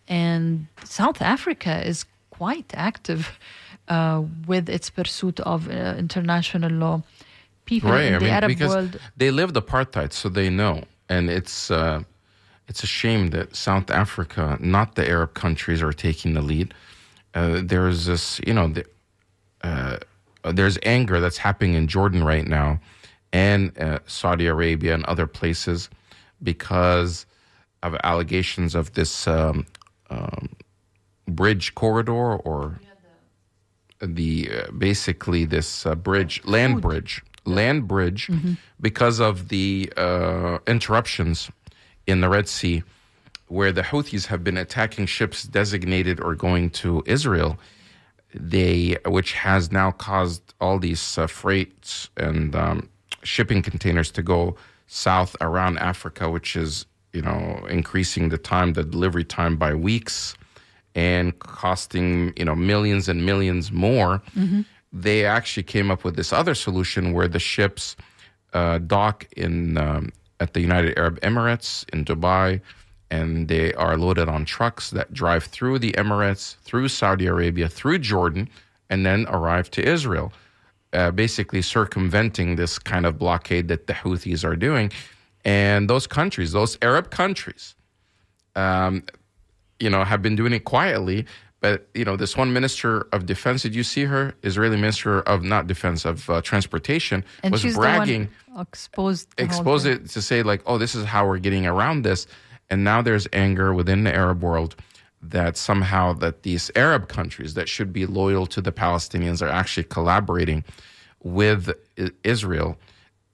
[0.09, 3.39] And South Africa is quite active
[3.89, 7.03] uh, with its pursuit of uh, international law.
[7.65, 8.07] people right.
[8.07, 9.01] in I the mean, Arab world.
[9.17, 10.75] they lived apartheid, so they know,
[11.09, 12.03] and it's uh,
[12.69, 16.69] it's a shame that South Africa, not the Arab countries, are taking the lead.
[17.35, 18.85] Uh, there's this, you know, the,
[19.63, 19.97] uh,
[20.59, 22.81] there's anger that's happening in Jordan right now,
[23.33, 25.89] and uh, Saudi Arabia and other places,
[26.43, 27.27] because
[27.83, 29.67] of allegations of this um,
[30.11, 30.51] um,
[31.27, 32.81] bridge corridor or
[34.01, 38.29] the uh, basically this uh, bridge, land bridge, land bridge,
[38.81, 41.51] because of the uh, interruptions
[42.07, 42.83] in the Red Sea,
[43.47, 47.59] where the Houthis have been attacking ships designated or going to Israel.
[48.35, 52.89] They, which has now caused all these uh, freights and um,
[53.23, 54.57] shipping containers to go
[54.87, 60.35] south around Africa, which is you know increasing the time, the delivery time by weeks
[60.95, 64.23] and costing you know millions and millions more.
[64.93, 67.97] They actually came up with this other solution where the ships
[68.53, 72.61] uh, dock in um, at the United Arab Emirates in Dubai,
[73.11, 77.99] and they are loaded on trucks that drive through the Emirates, through Saudi Arabia, through
[78.01, 78.49] Jordan,
[78.91, 80.33] and then arrive to Israel.
[80.93, 84.93] Uh, basically circumventing this kind of blockade that the Houthis are doing.
[85.43, 87.75] And those countries, those Arab countries,
[88.57, 89.03] um,
[89.81, 91.25] you know, have been doing it quietly.
[91.61, 94.35] But you know, this one minister of defense, did you see her?
[94.43, 98.29] Israeli minister of not defense of uh, transportation And was bragging,
[98.59, 99.29] exposed.
[99.39, 102.27] whole it to say like, oh, this is how we're getting around this.
[102.69, 104.77] And now there's anger within the Arab world
[105.23, 109.85] that somehow that these Arab countries that should be loyal to the Palestinians are actually
[109.85, 110.65] collaborating
[111.23, 111.71] with
[112.25, 112.77] Israel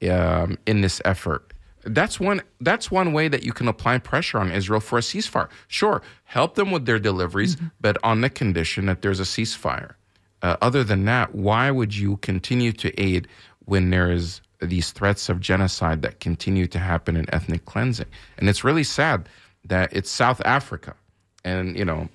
[0.09, 1.53] um, in this effort.
[1.83, 2.41] That's one.
[2.59, 5.49] That's one way that you can apply pressure on Israel for a ceasefire.
[5.67, 9.93] Sure, help them with their deliveries, but on the condition that there's a ceasefire.
[10.41, 13.27] Uh, other than that, why would you continue to aid
[13.65, 18.07] when there is these threats of genocide that continue to happen in ethnic cleansing?
[18.37, 19.27] And it's really sad
[19.65, 20.95] that it's South Africa,
[21.43, 22.09] and you know,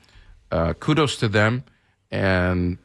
[0.50, 1.62] uh, kudos to them.
[2.10, 2.78] And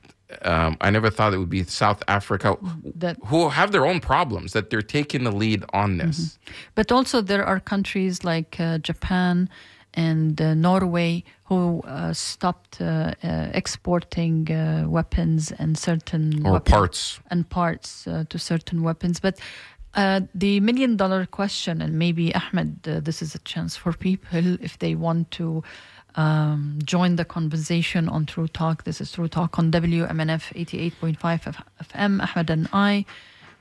[0.44, 2.58] um, I never thought it would be South Africa,
[2.96, 6.38] That- who have their own problems, that they're taking the lead on this.
[6.76, 9.50] But also, there are countries like uh, Japan
[9.96, 16.72] and uh, Norway who uh, stopped uh, uh, exporting uh, weapons and certain Or weapon-
[16.74, 17.20] parts.
[17.32, 19.20] and parts uh, to certain weapons.
[19.20, 19.40] But
[19.96, 24.58] uh, the million dollar question, and maybe Ahmed, uh, this is a chance for people
[24.62, 25.64] if they want to
[26.16, 28.84] um, join the conversation on True Talk.
[28.84, 32.22] This is True Talk on WMNF 88.5 FM.
[32.22, 33.06] Ahmed and I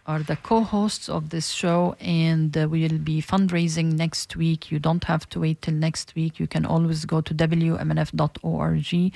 [0.08, 4.72] are the co hosts of this show, and uh, we will be fundraising next week.
[4.72, 6.40] You don't have to wait till next week.
[6.40, 9.12] You can always go to WMNF.org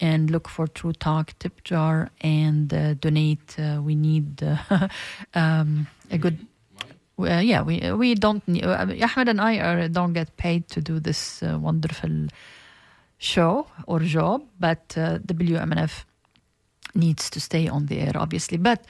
[0.00, 3.56] and look for True Talk tip jar and uh, donate.
[3.56, 4.88] Uh, we need uh,
[5.34, 6.44] um, a good.
[7.18, 8.42] Uh, yeah, we we don't.
[8.48, 12.26] Uh, Ahmed and I are, don't get paid to do this wonderful
[13.22, 16.04] show or job, but uh, WMNF
[16.94, 18.58] needs to stay on the air, obviously.
[18.58, 18.84] But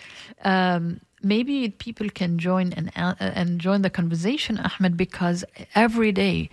[0.44, 6.48] um, maybe people can join and uh, and join the conversation, Ahmed, because every day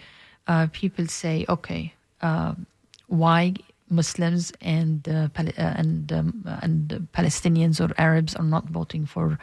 [0.48, 2.66] uh, people say, okay, um,
[3.08, 3.54] why
[3.90, 9.40] Muslims and uh, uh, and um, and Palestinians or Arabs are not voting for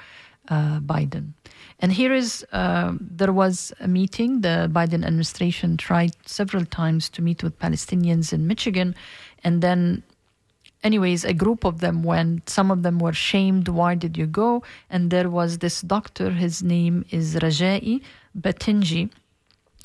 [0.48, 1.32] uh, Biden.
[1.80, 4.40] And here is um, there was a meeting.
[4.40, 8.94] The Biden administration tried several times to meet with Palestinians in Michigan,
[9.44, 10.02] and then
[10.82, 12.48] anyways, a group of them went.
[12.48, 13.68] Some of them were shamed.
[13.68, 14.62] Why did you go?
[14.88, 16.30] And there was this doctor.
[16.30, 18.00] His name is Rajaie
[18.38, 19.10] Batniji,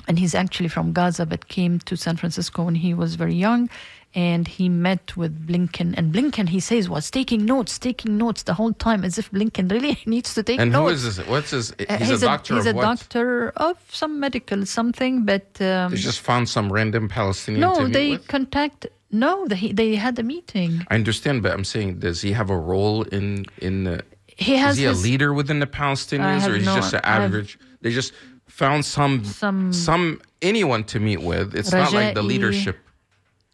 [0.08, 3.70] and he's actually from Gaza, but came to San Francisco when he was very young.
[4.14, 8.54] And he met with Blinken, and Blinken, he says, was taking notes, taking notes the
[8.54, 11.04] whole time, as if Blinken really needs to take And who notes.
[11.04, 11.28] is this?
[11.28, 11.72] What's his?
[11.72, 12.82] Uh, He's, a doctor he's of a what?
[12.84, 17.62] doctor of some medical something, but um, They just found some random Palestinian.
[17.62, 18.28] no, to meet they with?
[18.28, 18.88] contact.
[19.12, 20.86] No, they they had a meeting.
[20.90, 24.04] I understand, but I'm saying, does he have a role in in the?
[24.28, 27.02] He has is he a leader within the Palestinians, or is he no- just an
[27.06, 27.58] I have- average?
[27.82, 28.12] They just
[28.48, 31.56] found some Some- some anyone to meet with.
[31.56, 32.78] It's not like the Rajaie- leadership.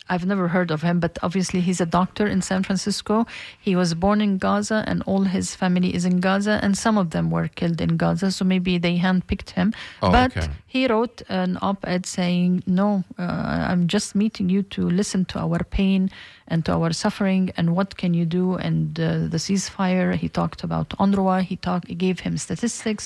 [0.10, 3.26] I've never heard of him, but obviously he's a doctor in San Francisco.
[3.60, 7.12] He was born in Gaza, and all his family is in Gaza, and some of
[7.12, 8.32] them were killed in Gaza.
[8.32, 9.74] So maybe they handpicked him.
[10.01, 10.47] Oh, but okay.
[10.78, 12.51] He wrote an op-ed saying,
[12.82, 12.88] "No,
[13.23, 16.01] uh, I'm just meeting you to listen to our pain
[16.51, 20.09] and to our suffering, and what can you do?" And uh, the ceasefire.
[20.23, 21.38] He talked about UNRWA.
[21.51, 21.88] He talked.
[21.93, 23.03] He gave him statistics,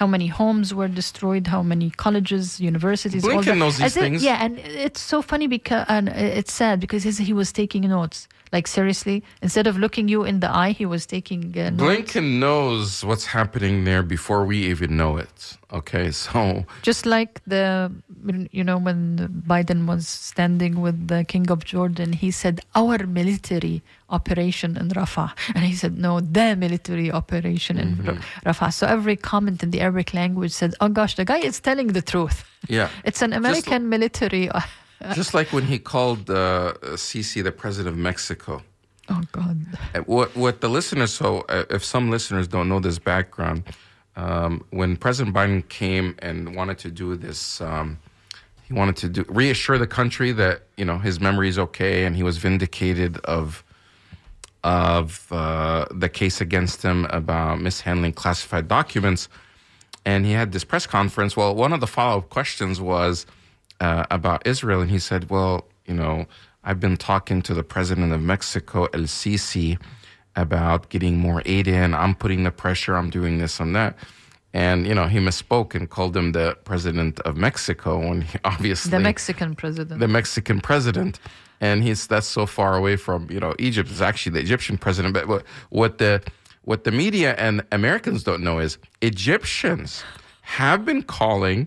[0.00, 3.22] how many homes were destroyed, how many colleges, universities.
[3.24, 4.20] all Blinken knows these As things.
[4.28, 4.52] yeah, and
[4.86, 6.04] it's so funny because and
[6.38, 8.18] it's sad because he was taking notes.
[8.52, 11.70] Like seriously, instead of looking you in the eye, he was taking uh.
[11.70, 15.56] Blinken knows what's happening there before we even know it.
[15.72, 17.90] Okay, so Just like the,
[18.52, 23.80] you know, when Biden was standing with the King of Jordan, he said, Our military
[24.10, 25.30] operation in Rafah.
[25.54, 28.48] And he said, No, the military operation in Mm-hmm.
[28.48, 28.70] Rafah.
[28.72, 32.02] So every comment in the Arabic language said, Oh gosh, the guy is telling the
[32.02, 32.44] truth.
[32.68, 34.50] yeah, It's an American military.
[35.14, 38.62] Just like when he called uh, Sisi the president of Mexico.
[39.08, 39.66] Oh God.
[40.06, 43.64] What what the listeners so uh, if some listeners don't know this background,
[44.16, 47.98] um, when President Biden came and wanted to do this, um,
[48.66, 52.16] he wanted to do reassure the country that you know his memory is okay and
[52.16, 53.64] he was vindicated of
[54.64, 59.28] of uh, the case against him about mishandling classified documents.
[60.04, 61.36] And he had this press conference.
[61.36, 63.26] Well, one of the follow up questions was
[63.82, 64.80] uh, about Israel.
[64.80, 65.54] And he said, Well,
[65.86, 66.26] you know,
[66.64, 69.70] I've been talking to the president of Mexico, El Sisi,
[70.36, 71.88] about getting more aid in.
[72.02, 72.94] I'm putting the pressure.
[72.96, 73.92] I'm doing this and that.
[74.54, 78.90] And, you know, he misspoke and called him the president of Mexico when he obviously
[78.90, 79.98] The Mexican president.
[79.98, 81.18] the Mexican president,
[81.60, 83.90] and he's that's so far away from you know Egypt.
[83.90, 85.14] It's actually the Egyptian president.
[85.14, 86.22] But what, what the
[86.70, 90.04] what the media and Americans don't know is Egyptians
[90.42, 91.66] have been calling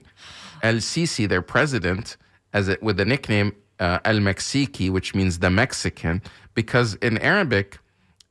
[0.61, 2.17] El Sisi, their president,
[2.53, 6.21] as it with the nickname uh, El Mexiqui, which means the Mexican,
[6.53, 7.77] because in Arabic,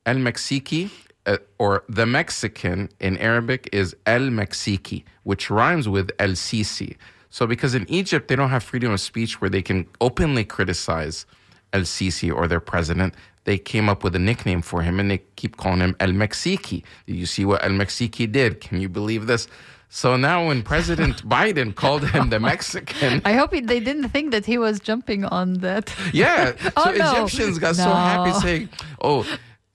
[0.05, 0.89] El Mexiqui
[1.25, 6.95] uh, or the Mexican in Arabic is El Mexiqui, which rhymes with El Sisi.
[7.29, 11.25] So, because in Egypt they don't have freedom of speech where they can openly criticize
[11.73, 13.13] El Sisi or their president,
[13.43, 16.83] they came up with a nickname for him and they keep calling him El Mexiqui.
[17.05, 18.61] You see what El Mexiqui did?
[18.61, 19.47] Can you believe this?
[19.95, 24.31] So now, when President Biden called him the Mexican, I hope he, they didn't think
[24.31, 25.85] that he was jumping on that.
[26.11, 26.51] yeah.
[26.75, 27.11] Oh, so Oh, no.
[27.25, 28.69] Egyptians got so happy saying,
[29.01, 29.25] "Oh,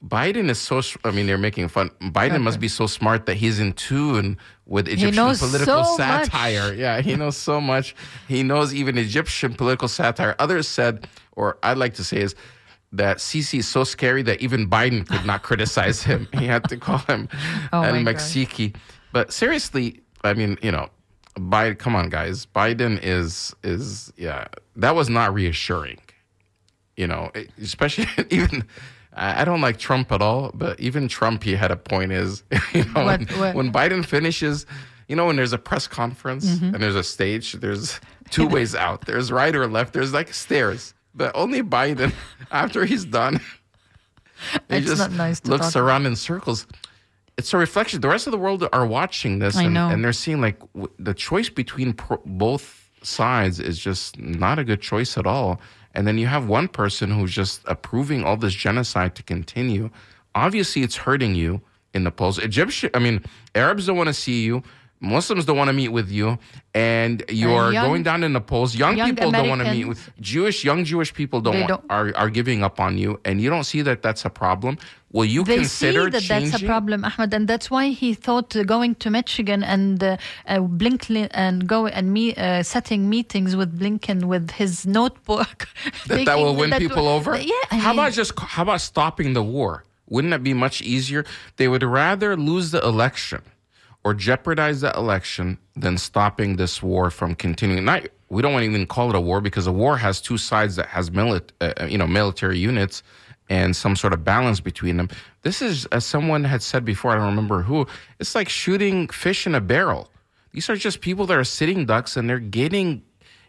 [0.06, 1.88] Biden is so." I mean, they're making fun.
[2.18, 6.26] Biden must be so smart that he's in tune with Egyptian political so much.
[6.26, 6.74] satire.
[6.74, 7.96] Yeah, he knows so much.
[8.28, 10.36] He knows even Egyptian political satire.
[10.38, 12.34] Others said, or I'd like to say, is
[12.92, 16.28] that Sisi is so scary that even Biden could not criticize him.
[16.34, 17.26] He had to call him
[17.72, 17.94] Oh El.
[18.04, 18.76] Mexiqui.
[19.12, 20.88] But seriously, I mean, you know,
[21.36, 21.78] Biden.
[21.78, 22.46] Come on, guys.
[22.46, 24.46] Biden is is yeah.
[24.76, 25.98] That was not reassuring
[26.96, 27.30] you know,
[27.62, 28.64] especially even.
[29.14, 32.12] I don't like Trump at all, but even Trump, he had a point.
[32.12, 32.42] Is
[32.74, 33.54] you know What- when, what?
[33.54, 34.66] when Biden finishes,
[35.08, 36.74] you know, when there's a press conference Mm-hmm.
[36.74, 38.00] and there's a stage, there's
[38.30, 39.06] two ways out.
[39.06, 39.94] There's right or left.
[39.94, 42.12] There's like stairs, but only Biden
[42.52, 43.40] after he's done.
[44.68, 46.66] he It's not nice to looks around in circles.
[47.38, 48.00] It's a reflection.
[48.00, 51.14] The rest of the world are watching this, and, and they're seeing like w- the
[51.14, 55.60] choice between pro- both sides is just not a good choice at all.
[55.94, 59.90] And then you have one person who's just approving all this genocide to continue.
[60.34, 61.62] Obviously, it's hurting you
[61.94, 62.38] in the polls.
[62.38, 63.24] Egyptian, I mean,
[63.54, 64.62] Arabs don't want to see you.
[65.00, 66.38] Muslims don't want to meet with you,
[66.74, 68.76] and you're young- going down in the polls.
[68.76, 71.40] Young, young people don't want to meet with Jewish young Jewish people.
[71.40, 74.30] Don't, don't- are are giving up on you, and you don't see that that's a
[74.30, 74.76] problem.
[75.12, 76.50] Will you They see consider that changing?
[76.50, 80.58] that's a problem, Ahmed, and that's why he thought going to Michigan and uh, uh,
[80.58, 85.66] Blinken and go and me uh, setting meetings with Blinken with his notebook.
[86.06, 87.36] that, that will win that people will- over?
[87.40, 87.54] Yeah.
[87.72, 89.84] I How mean, about just how about stopping the war?
[90.10, 91.24] Wouldn't that be much easier?
[91.56, 93.40] They would rather lose the election
[94.04, 97.84] or jeopardize the election than stopping this war from continuing.
[97.84, 100.38] Not we don't want to even call it a war because a war has two
[100.38, 103.02] sides that has milit, uh, you know military units
[103.48, 105.08] and some sort of balance between them.
[105.42, 107.12] This is as someone had said before.
[107.12, 107.86] I don't remember who.
[108.18, 110.08] It's like shooting fish in a barrel.
[110.52, 113.02] These are just people that are sitting ducks and they're getting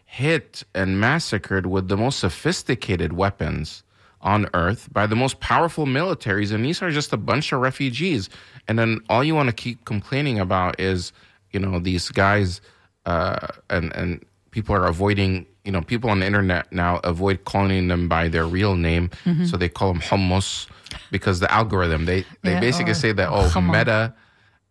[0.04, 3.82] hit and massacred with the most sophisticated weapons
[4.22, 8.28] on earth by the most powerful militaries and these are just a bunch of refugees
[8.68, 11.12] and then all you want to keep complaining about is
[11.50, 12.60] you know these guys
[13.06, 17.88] uh, and and people are avoiding you know people on the internet now avoid calling
[17.88, 19.10] them by their real name
[19.46, 20.66] so they call them hummus
[21.10, 23.78] because the algorithm they they Yeah, basically say that oh hummus.
[23.78, 24.14] meta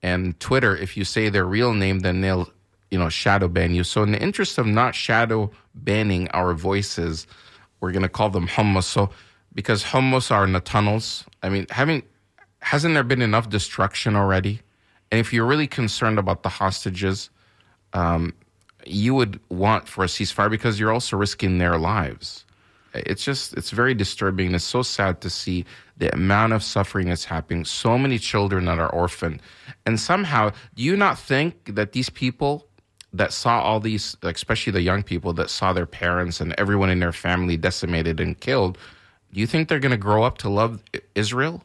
[0.03, 2.49] and Twitter, if you say their real name, then they'll,
[2.89, 3.83] you know, shadow ban you.
[3.83, 7.27] So in the interest of not shadow banning our voices,
[7.79, 8.85] we're gonna call them hummus.
[8.85, 9.11] So
[9.53, 12.03] because hummus are in the tunnels, I mean, having
[12.61, 14.61] hasn't there been enough destruction already?
[15.11, 17.29] And if you're really concerned about the hostages,
[17.93, 18.33] um,
[18.85, 22.45] you would want for a ceasefire because you're also risking their lives.
[22.93, 24.53] It's just, it's very disturbing.
[24.53, 25.65] It's so sad to see
[25.97, 27.63] the amount of suffering that's happening.
[27.65, 29.41] So many children that are orphaned.
[29.85, 32.67] And somehow, do you not think that these people
[33.13, 36.99] that saw all these, especially the young people that saw their parents and everyone in
[36.99, 38.77] their family decimated and killed,
[39.33, 40.81] do you think they're going to grow up to love
[41.15, 41.63] Israel?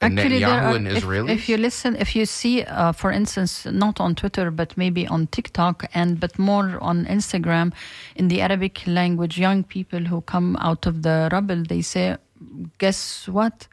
[0.00, 3.66] And Actually, Netanyahu are, and if, if you listen, if you see, uh, for instance,
[3.66, 7.72] not on Twitter, but maybe on TikTok and but more on Instagram,
[8.14, 12.16] in the Arabic language, young people who come out of the rubble, they say,
[12.78, 13.66] "Guess what?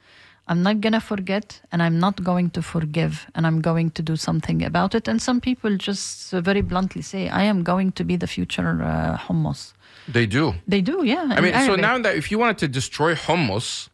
[0.47, 4.15] I'm not gonna forget, and I'm not going to forgive, and I'm going to do
[4.15, 8.03] something about it." And some people just uh, very bluntly say, "I am going to
[8.03, 9.73] be the future uh, hummus."
[10.07, 10.53] they do.
[10.67, 11.25] They do, yeah.
[11.31, 13.89] I mean, so now that if you wanted to destroy hummus,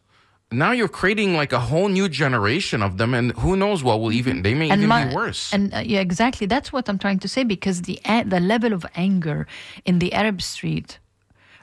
[0.50, 4.12] now you're creating like a whole new generation of them, and who knows what will
[4.12, 5.52] even they may even my- be worse.
[5.54, 6.46] And uh, yeah, exactly.
[6.46, 9.46] That's what I'm trying to say because the a- the level of anger
[9.84, 10.98] in the Arab street.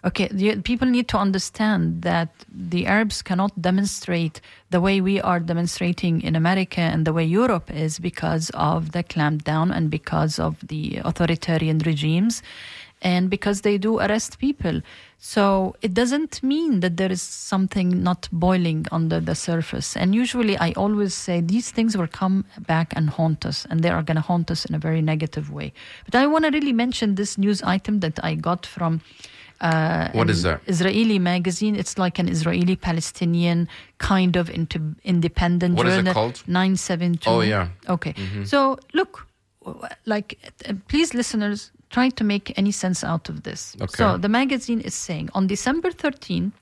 [0.05, 4.39] Okay, the, people need to understand that the Arabs cannot demonstrate
[4.69, 9.03] the way we are demonstrating in America and the way Europe is because of the
[9.03, 12.41] clampdown and because of the authoritarian regimes
[13.01, 14.81] and because they do arrest people.
[15.17, 19.95] So it doesn't mean that there is something not boiling under the surface.
[19.97, 23.89] And usually I always say these things will come back and haunt us, and they
[23.89, 25.73] are going to haunt us in a very negative way.
[26.05, 29.01] But I want to really mention this news item that I got from.
[29.61, 30.61] Uh, What is that?
[30.67, 31.75] Israeli magazine.
[31.75, 36.13] It's like an Israeli Palestinian kind of inter- independent What is it journal.
[36.13, 36.43] called?
[36.47, 37.29] 972.
[37.29, 37.67] Oh, yeah.
[37.95, 38.13] Okay.
[38.45, 39.27] So look,
[40.05, 40.37] like,
[40.67, 43.75] uh, please, listeners, try to make any sense out of this.
[43.81, 43.97] Okay.
[43.97, 46.53] So the magazine is saying on December 13,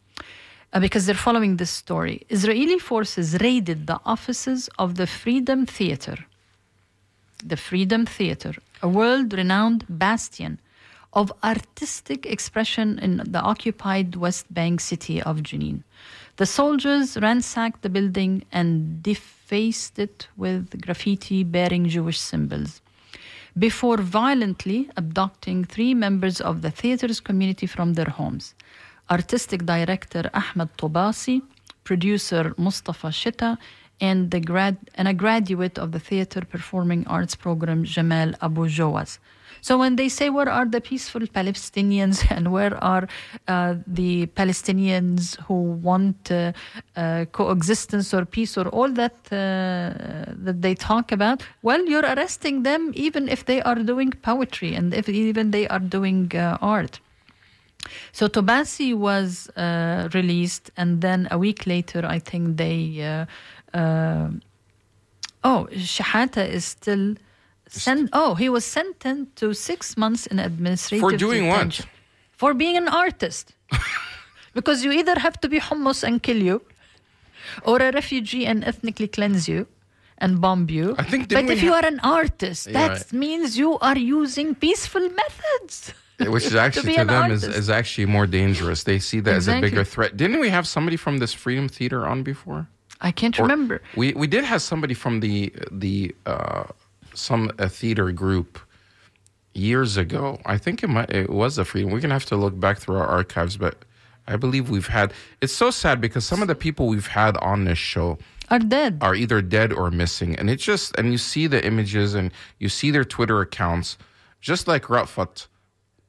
[0.73, 6.17] uh, because they're following this story, Israeli forces raided the offices of the Freedom Theater.
[7.45, 10.59] The Freedom Theater, a world renowned bastion
[11.13, 15.83] of artistic expression in the occupied West Bank city of Jenin.
[16.37, 22.81] The soldiers ransacked the building and defaced it with graffiti bearing Jewish symbols
[23.57, 28.53] before violently abducting three members of the theater's community from their homes.
[29.09, 31.41] Artistic director Ahmed Tobasi,
[31.83, 33.57] producer Mustafa Sheta,
[33.99, 39.17] and, grad- and a graduate of the theater performing arts program Jamal Abu Jawaz.
[39.67, 43.05] So when they say where are the peaceful Palestinians and where are
[43.49, 45.55] uh, the Palestinians who
[45.89, 46.53] want uh,
[46.95, 52.63] uh, coexistence or peace or all that uh, that they talk about, well, you're arresting
[52.63, 57.01] them even if they are doing poetry and if even they are doing uh, art.
[58.13, 63.25] So Tobasi was uh, released, and then a week later, I think they.
[65.43, 67.15] Oh, Shahata is still.
[67.69, 71.85] Sent, oh, he was sentenced to six months in administrative For doing what?
[72.31, 73.53] For being an artist.
[74.53, 76.61] because you either have to be hummus and kill you,
[77.63, 79.67] or a refugee and ethnically cleanse you
[80.19, 80.95] and bomb you.
[80.97, 83.13] I think but if you are an artist, Yeah, that right.
[83.13, 85.93] means you are using peaceful methods.
[86.19, 87.59] Which is actually be to them is, artist.
[87.59, 88.83] is actually more dangerous.
[88.83, 90.17] They see that as a bigger threat.
[90.17, 92.67] Didn't we have somebody from this Freedom Theater on before?
[92.99, 93.81] I can't Or- remember.
[93.95, 96.63] We we did have somebody from the the uh,
[97.17, 98.59] some a theater group
[99.53, 100.39] years ago.
[100.45, 101.91] I think it might it was the Freedom.
[101.91, 103.85] We're gonna have to look back through our archives, but
[104.27, 105.13] I believe we've had.
[105.41, 108.17] It's so sad because some of the people we've had on this show
[108.49, 108.97] Are dead.
[109.01, 112.69] are either dead or missing, and it's just and you see the images and you
[112.69, 113.97] see their Twitter accounts,
[114.41, 115.47] just like Rafat.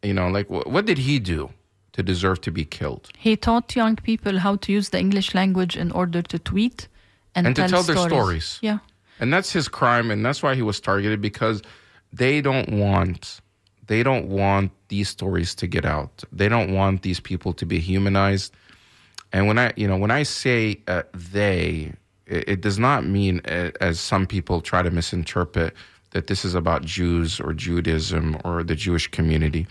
[0.03, 1.51] You know, like wh- what did he do
[1.93, 3.09] to deserve to be killed?
[3.17, 6.87] He taught young people how to use the English language in order to tweet
[7.35, 8.13] and, And to tell their stories.
[8.13, 8.59] stories.
[8.63, 8.79] Yeah.
[9.21, 11.63] And that's his crime and that's why he was targeted because
[12.13, 13.41] they don't want
[13.87, 16.23] they don't want these stories to get out.
[16.31, 18.55] They don't want these people to be humanized.
[19.33, 21.93] And when i you know when i say uh, they
[22.27, 25.75] it, it does not mean uh, as some people try to misinterpret
[26.13, 29.67] that this is about jews or judaism or the jewish community.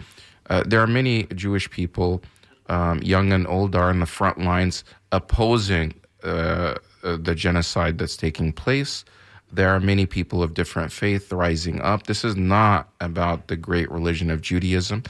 [0.50, 2.22] Uh, there are many jewish people
[2.70, 5.94] um, young and old are in the front lines opposing
[6.24, 9.06] uh, uh, the genocide that's taking place
[9.52, 12.04] there are many people of different faith rising up.
[12.08, 15.04] This is not about the great religion of Judaism.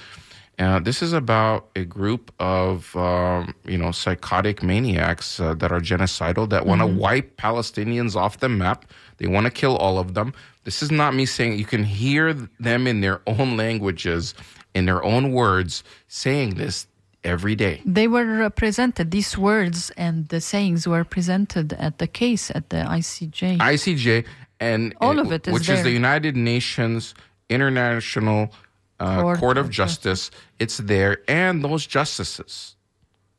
[0.59, 5.79] Uh, this is about a group of um, you know psychotic maniacs uh, that are
[5.79, 8.85] genocidal that want to wipe Palestinians off the map.
[9.17, 10.33] They want to kill all of them.
[10.63, 14.33] This is not me saying you can hear them in their own languages,
[14.73, 16.87] in their own words, saying this
[17.27, 17.81] every day.
[17.85, 22.77] They were presented, these words and the sayings were presented at the case at the
[22.77, 23.59] ICJ.
[23.59, 24.25] ICJ
[24.59, 25.91] and All of it is which is the.
[25.91, 27.13] United Nations
[27.49, 28.51] International
[28.99, 30.31] uh, Court Court, of of Justice.
[30.59, 32.75] It's there, and those justices,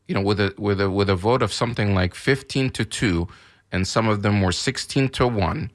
[0.06, 3.28] you know, with a with a with a vote of something like fifteen to two,
[3.72, 5.70] and some of them were sixteen to one.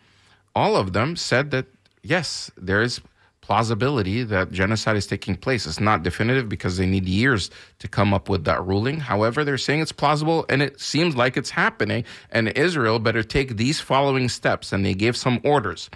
[0.56, 1.66] All of them said that
[2.02, 3.02] yes, there is
[3.44, 5.68] plausibility that genocide is taking place.
[5.68, 9.02] It's not definitive because they need years to come up with that ruling.
[9.02, 12.06] However, they're saying it's plausible and it seems like it's happening.
[12.32, 14.72] And Israel better take these following steps.
[14.72, 15.90] And they gave some orders.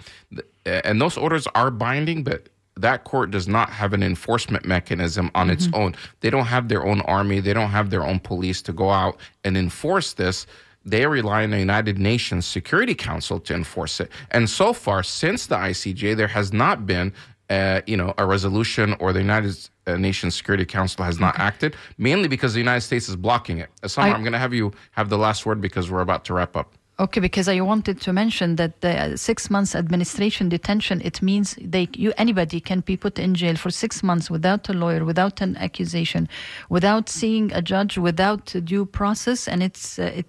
[0.66, 5.48] And those orders are binding, but that court does not have an enforcement mechanism on
[5.48, 5.80] its mm-hmm.
[5.80, 5.94] own.
[6.20, 9.18] They don't have their own army, they don't have their own police to go out
[9.42, 10.46] and enforce this.
[10.84, 14.10] They rely on the United Nations Security Council to enforce it.
[14.30, 17.12] And so far, since the ICJ, there has not been,
[17.50, 21.74] uh, you know, a resolution or the United uh, Nations Security Council has not acted,
[21.96, 23.70] mainly because the United States is blocking it.
[23.82, 26.24] Uh, Samar, I- I'm going to have you have the last word because we're about
[26.26, 26.74] to wrap up.
[27.00, 31.86] Okay, because I wanted to mention that the six months administration detention it means they
[31.94, 35.56] you anybody can be put in jail for six months without a lawyer, without an
[35.58, 36.28] accusation,
[36.70, 40.26] without seeing a judge, without due process, and it's uh, it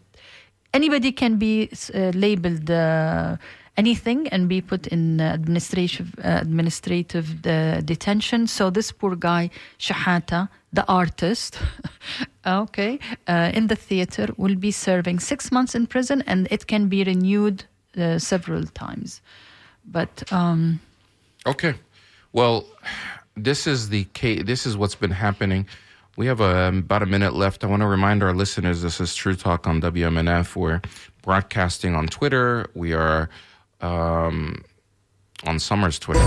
[0.72, 3.36] anybody can be uh, labeled uh,
[3.82, 8.48] anything and be put in uh, administrative uh, administrative uh, detention.
[8.48, 9.50] So this poor guy
[9.80, 11.60] Shahata, the artist,
[12.62, 13.00] okay,
[13.58, 17.64] in the theater will be serving six months in prison, and it can be renewed
[18.18, 19.22] several times.
[19.86, 20.80] But um,
[21.46, 21.76] Okay.
[22.34, 22.66] Well,
[23.36, 24.44] this is the case.
[24.46, 25.66] This is what's been happening.
[26.18, 27.64] We have um, about a minute left.
[27.64, 30.56] I want to remind our listeners this is True Talk on WMNF.
[30.56, 30.82] We're
[31.22, 32.70] broadcasting on Twitter.
[32.76, 33.30] We are
[33.82, 34.64] um,
[35.46, 36.22] on Samar's Twitter.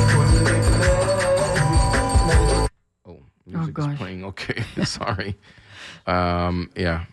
[3.06, 3.98] Oh, music's gosh.
[3.98, 4.24] playing.
[4.32, 5.36] Okay, sorry.
[6.06, 7.04] Um, yeah,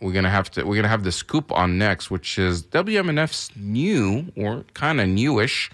[0.00, 0.64] we're gonna have to.
[0.64, 5.70] We're gonna have the scoop on next, which is WMNF's new or kind of newish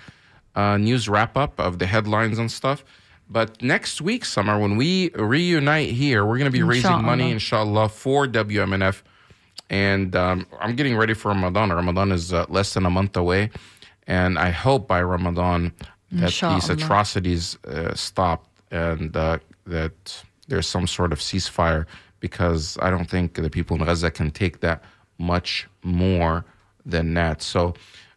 [0.54, 2.84] uh, news wrap up of the headlines and stuff.
[3.28, 7.88] But next week, Samar, when we reunite here, we're going to be raising money, inshallah,
[7.88, 9.02] for WMNF.
[9.68, 11.72] And um, I'm getting ready for Ramadan.
[11.72, 13.50] Ramadan is uh, less than a month away.
[14.06, 15.72] And I hope by Ramadan
[16.12, 21.86] that these atrocities uh, stop and uh, that there's some sort of ceasefire
[22.20, 24.82] because I don't think the people in Gaza can take that
[25.18, 26.44] much more
[26.84, 27.42] than that.
[27.42, 27.74] So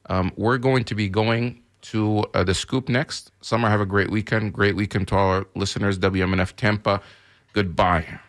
[0.10, 3.32] um, we're going to be going to uh, the scoop next.
[3.42, 4.54] Samar, have a great weekend.
[4.54, 5.98] Great weekend to all our listeners.
[5.98, 7.02] WMNF Tampa.
[7.54, 8.20] Goodbye.